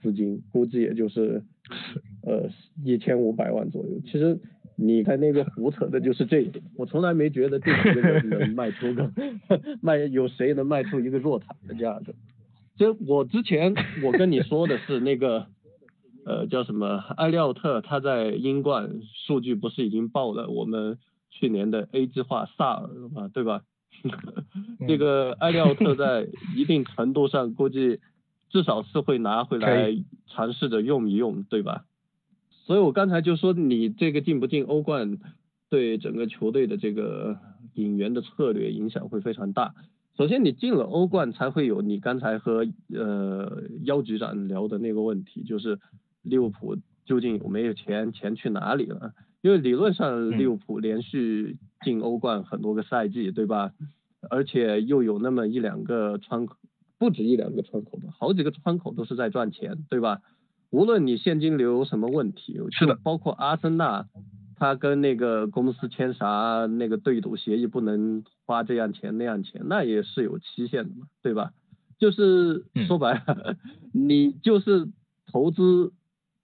[0.03, 1.43] 资金，估计也就是
[2.23, 2.49] 呃
[2.85, 4.01] 一千五百万左右。
[4.05, 4.41] 其实
[4.75, 9.13] 你看那个胡扯的就是这一点，我从来没觉得这几个人能卖出个
[9.81, 12.13] 卖有谁能卖出一个弱塔的价格。
[12.77, 15.47] 就我之前我跟你说的是那个
[16.25, 20.99] 呃叫什么埃利奥特，他在英冠数据不是已经爆了我们
[21.31, 23.63] 去年的 A 计划萨尔了嘛，对吧？
[24.87, 28.01] 这个埃利奥特在一定程度上估计
[28.51, 29.97] 至少是会拿回来
[30.27, 31.85] 尝试着用一用，对吧？
[32.67, 35.19] 所以我刚才就说你这个进不进欧冠，
[35.71, 37.39] 对整个球队的这个
[37.75, 39.75] 引援的策略影响会非常大。
[40.17, 45.79] 首先，你进了欧冠才会有你刚才和呃姚局长聊的那个问题，就是
[46.23, 49.13] 利物浦究竟有没有钱，钱去哪里了？
[49.43, 53.73] 因为理论上嗯利物浦连续进欧冠很多个赛季，对吧？
[54.31, 56.57] 而且又有那么一两个窗口，
[56.99, 60.23] 不止一两个窗口吧，好几个窗口都是在赚钱，对吧？
[60.71, 64.09] 无论你现金流有什么问题，是的就包括阿森纳，
[64.59, 71.53] 他跟那个公司签啥那个对赌协议，不能花这样钱那样钱，那也是有期限的嘛，对吧？
[71.99, 73.57] 就是嗯说白了，
[73.93, 74.89] 你就是
[75.31, 75.93] 投资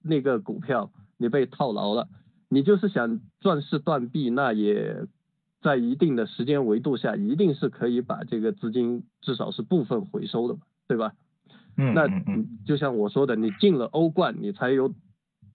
[0.03, 2.09] 那个股票，你被套牢了，
[2.49, 5.07] 你就是想赚是断臂，那也
[5.61, 11.13] 在一定的时间维度下，一定是可以把这个资金至少是部分回收的嘛，对吧？
[11.77, 14.93] 那嗯嗯嗯嗯就像我说的，你进了欧冠，你才有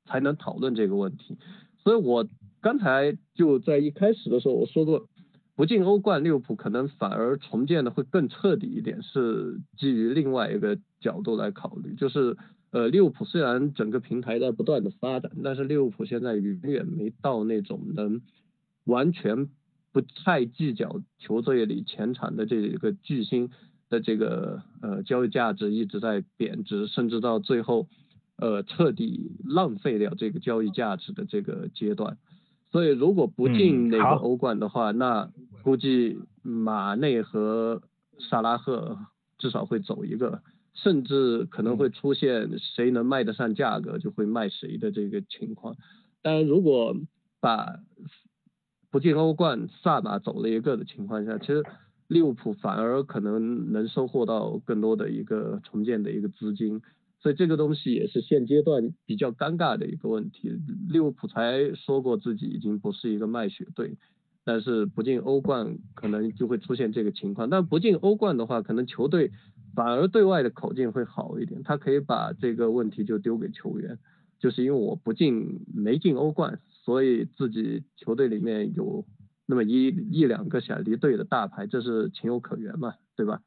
[0.05, 1.37] 才能讨论这个问题。
[1.83, 2.27] 所以我
[2.67, 5.07] 刚才就在一开始的时候我说过，
[5.55, 12.35] 不进欧冠，利物浦可能反而重建的会更彻底一点，是基于另外一个角度来考虑，就是
[12.71, 18.19] 呃，利物浦虽然整个平台在不断的发展，但是利物浦现在远远没到那种能
[18.83, 19.47] 完全
[19.93, 23.49] 不太计较球队里前场的这个巨星
[23.89, 27.87] 的这个呃交易价值一直在贬值，甚至到最后
[28.35, 32.17] 呃彻底浪费掉这个交易价值的这个阶段。
[32.71, 35.29] 所以如果不进那个欧冠的话，那
[35.63, 37.81] 估计马内和
[38.19, 38.97] 萨拉赫
[39.37, 40.41] 至少会走一个，
[40.73, 45.75] 甚至可能会出现谁能卖得上价格就会卖谁的这个情况。
[46.21, 46.95] 当然，如果
[47.39, 47.79] 把
[48.89, 51.63] 不进欧冠，萨马走了一个的情况下，其实
[52.07, 56.81] 利物浦反而可能能收获到更多的一个重建的一个资金，
[57.27, 60.49] 所以这个东西也是现阶段比较尴尬的一个问题。
[60.87, 63.97] 利物浦才说过自己已经不是一个卖血队，
[64.45, 67.49] 但是不进欧冠可能就会出现这个情况。
[67.49, 69.31] 但不进欧冠的话，可能球队
[69.75, 73.99] 反而对外的口径会好一点，他可以把这个问题就丢给球员，
[74.39, 79.03] 就是因为我不进没进欧冠，所以自己球队里面有
[79.45, 83.41] 那么一一两个想离队的大牌，这是情有可原嘛，对吧？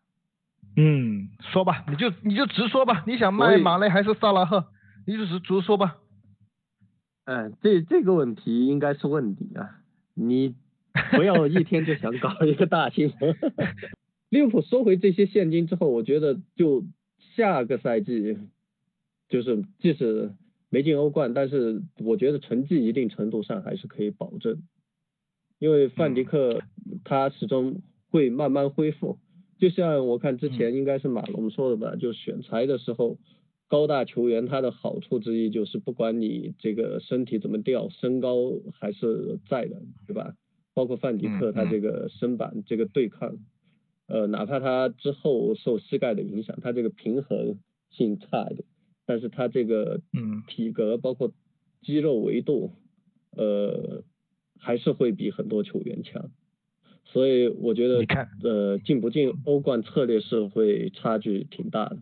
[0.77, 4.67] 嗯，说吧，你就你就直说吧，你想卖马内还是萨拉赫，
[5.07, 5.97] 你就直直说吧。
[7.25, 9.83] 嗯，这这个问题应该是问你啊，
[10.15, 10.55] 你
[11.17, 13.37] 不要一天就想搞一个大新闻。
[14.29, 16.85] 利物浦收回这些现金之后，我觉得就
[17.37, 18.39] 下个赛季，
[19.29, 20.33] 就是即使
[20.69, 24.63] 没进欧冠，但是我觉得成绩一定程度上还是可以保证，
[25.59, 26.63] 因为范迪克
[27.05, 29.19] 他始终会慢慢恢复。
[29.61, 33.19] 就像我看之前应该是马龙说的吧，就选材的时候，
[33.69, 40.35] 高大球员他的好处之一就是不管你这个身体怎么掉，身高还是在的，对吧？
[40.73, 43.37] 包括范迪克嗯他这个身板这个对抗，
[44.07, 47.59] 呃，哪怕他之后受膝盖的影响，他这个平衡
[47.91, 48.65] 性差一点，
[49.05, 51.33] 但是他这个嗯体格包括
[51.83, 52.73] 肌肉维度，
[53.37, 54.05] 呃，
[54.59, 56.31] 还是会比很多球员强。
[57.05, 61.99] 所以我觉得你看，呃，进不进欧冠策略是会差距挺大的。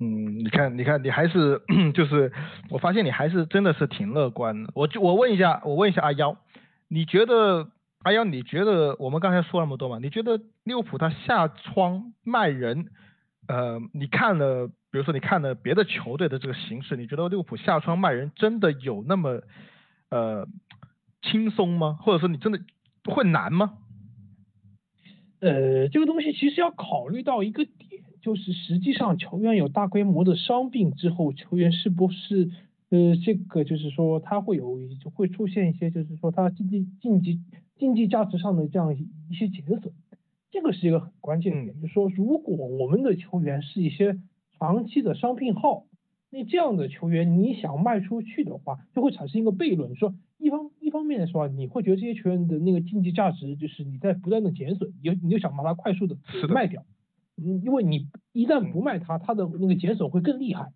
[0.00, 1.62] 嗯，你看，你看，你还是
[1.94, 2.30] 就是，
[2.68, 4.70] 我发现你还是真的是挺乐观的。
[4.74, 6.36] 我就我问一下，我问一下阿幺，
[6.88, 7.70] 你觉得
[8.02, 9.98] 阿幺，你觉得我们刚才说那么多嘛？
[10.02, 12.88] 你觉得利物浦他下窗卖人，
[13.46, 19.40] 呃，你看了，比如说你看了别的球队的这个形势，你觉得利物浦下窗卖人真的有那么
[20.10, 20.46] 呃
[21.22, 21.96] 轻松吗？
[22.02, 22.60] 或者说你真的
[23.12, 23.78] 会难吗？
[25.40, 32.50] 呃，这个东西其实要考虑到一个点，就是实际上球员有大规模的伤病之后，球员是不是
[32.88, 34.78] 呃这个就是说他会有
[35.14, 37.40] 会出现一些就是说他竞技竞技
[37.76, 39.92] 竞技价值上的这样一些减损，
[40.50, 44.18] 这个是一个很关键的点，就是说如果我们的球员是一些
[44.58, 45.84] 长期的伤病号，
[46.30, 56.18] 那这样的球员你想卖出去的话，就会产生一个悖论，说一方一方面来说啊你会觉得这些球员的那个竞技价值就是你在不断的减损，你你就想把它快速的。
[56.50, 56.84] 卖掉，
[57.38, 60.72] 嗯，因为你一旦不卖它，它的那个减损会更厉害。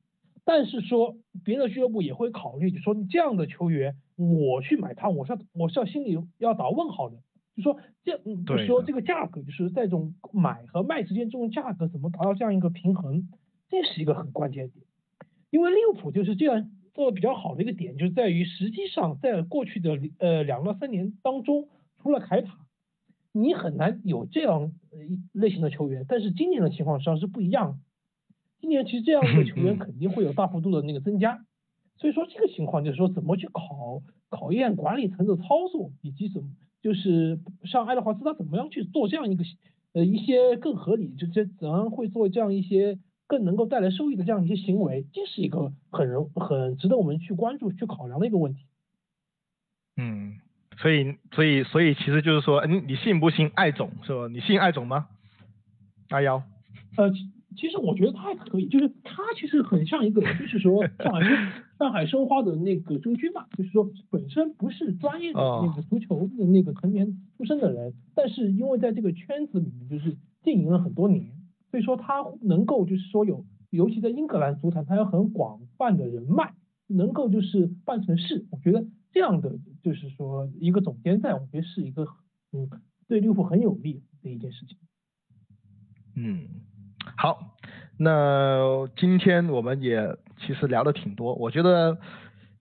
[0.46, 7.18] 但是说别的俱乐部也会考虑，就说这样的球员我去买他，我是要我是要心里要打问号的，
[7.54, 13.28] 就说这嗯就说这个价格就是在这种买和卖之间这种价格怎么达到这样一个平衡，
[13.68, 14.86] 这是一个很关键点。
[15.50, 21.68] 因为利物浦就是这样做的比较好的一个点，就是在于实际上在过去的呃两到三年当中，
[22.03, 22.59] 除了凯塔，
[23.30, 26.05] 你很难有这样呃一类型的球员。
[26.09, 27.78] 但是今年的情况实际上是不一样，
[28.61, 31.44] 今年其实这样的球员肯定会有大幅度的那个增加，
[31.99, 36.51] 所以说这个情况就是说怎么去考考验管理层的操作，以及怎么
[36.82, 39.44] 就是像爱德华兹他怎么样去做这样一个
[39.92, 42.99] 呃一些更合理，就这怎样会做这样一些
[43.29, 48.64] 更能够带来收益的这样一些行为，这是一个很容很值得我们去关注、去考量的一个问题。
[49.97, 50.39] 嗯，
[50.79, 54.26] 所以所以所以其实就是说，嗯，你信不信艾总是吧？
[54.29, 55.09] 你信艾总吗？
[56.09, 56.43] 阿幺，
[56.97, 57.18] 呃，其
[57.57, 61.20] 其实我觉得他还可以，就是他其实很像一个，就是说上海
[61.79, 71.26] 上海申花的那个周军嘛，就是说本身不是专业的哦那个足球的那个成员出身的人，但是因为在这个圈子里面就是经营了很多年，
[71.70, 76.54] 所以说他能够就是说有，尤其在英格兰足坛，他有很广泛的人脉，
[76.86, 78.46] 能够就是办成事。
[78.50, 82.06] 我觉得这样的就是说一个总监在，我觉得是一个
[82.52, 82.68] 嗯
[83.06, 84.76] 对利物浦很有利的一件事情。
[86.16, 86.48] 嗯，
[87.16, 87.56] 好，
[87.98, 91.98] 那今天我们也其实聊的挺多，我觉得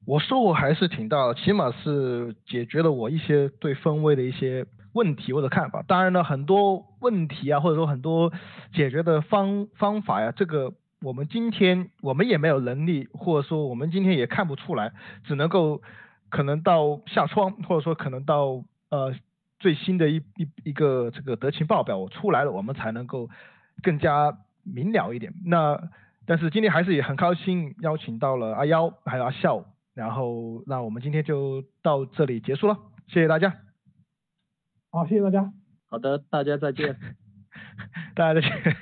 [0.05, 4.65] 我收获还是挺大的，起码是解决了我一些对分位的一些
[4.97, 5.83] 问题或者看法。
[5.87, 8.33] 当然呢，很多问题啊，或者说很多
[8.73, 14.91] 解决的方方法呀，这个我们今天我们也没有能力，或者说我们今天也看不出来，
[15.23, 15.81] 只能够
[16.29, 19.13] 可能到下窗，或者说可能到呃
[19.59, 23.29] 最新的一一一个这个德勤报表出来了，我们才能够
[23.83, 25.33] 更加明了一点。
[25.45, 25.79] 那
[26.25, 32.77] 但是今天还是也很高兴邀请到了阿幺还有阿笑，然后那我们今天就到这里结束了，
[33.07, 33.53] 谢谢大家，
[34.89, 35.51] 好，谢谢大家。
[35.89, 36.97] 好的，大家再见。
[38.15, 38.75] 大家再见。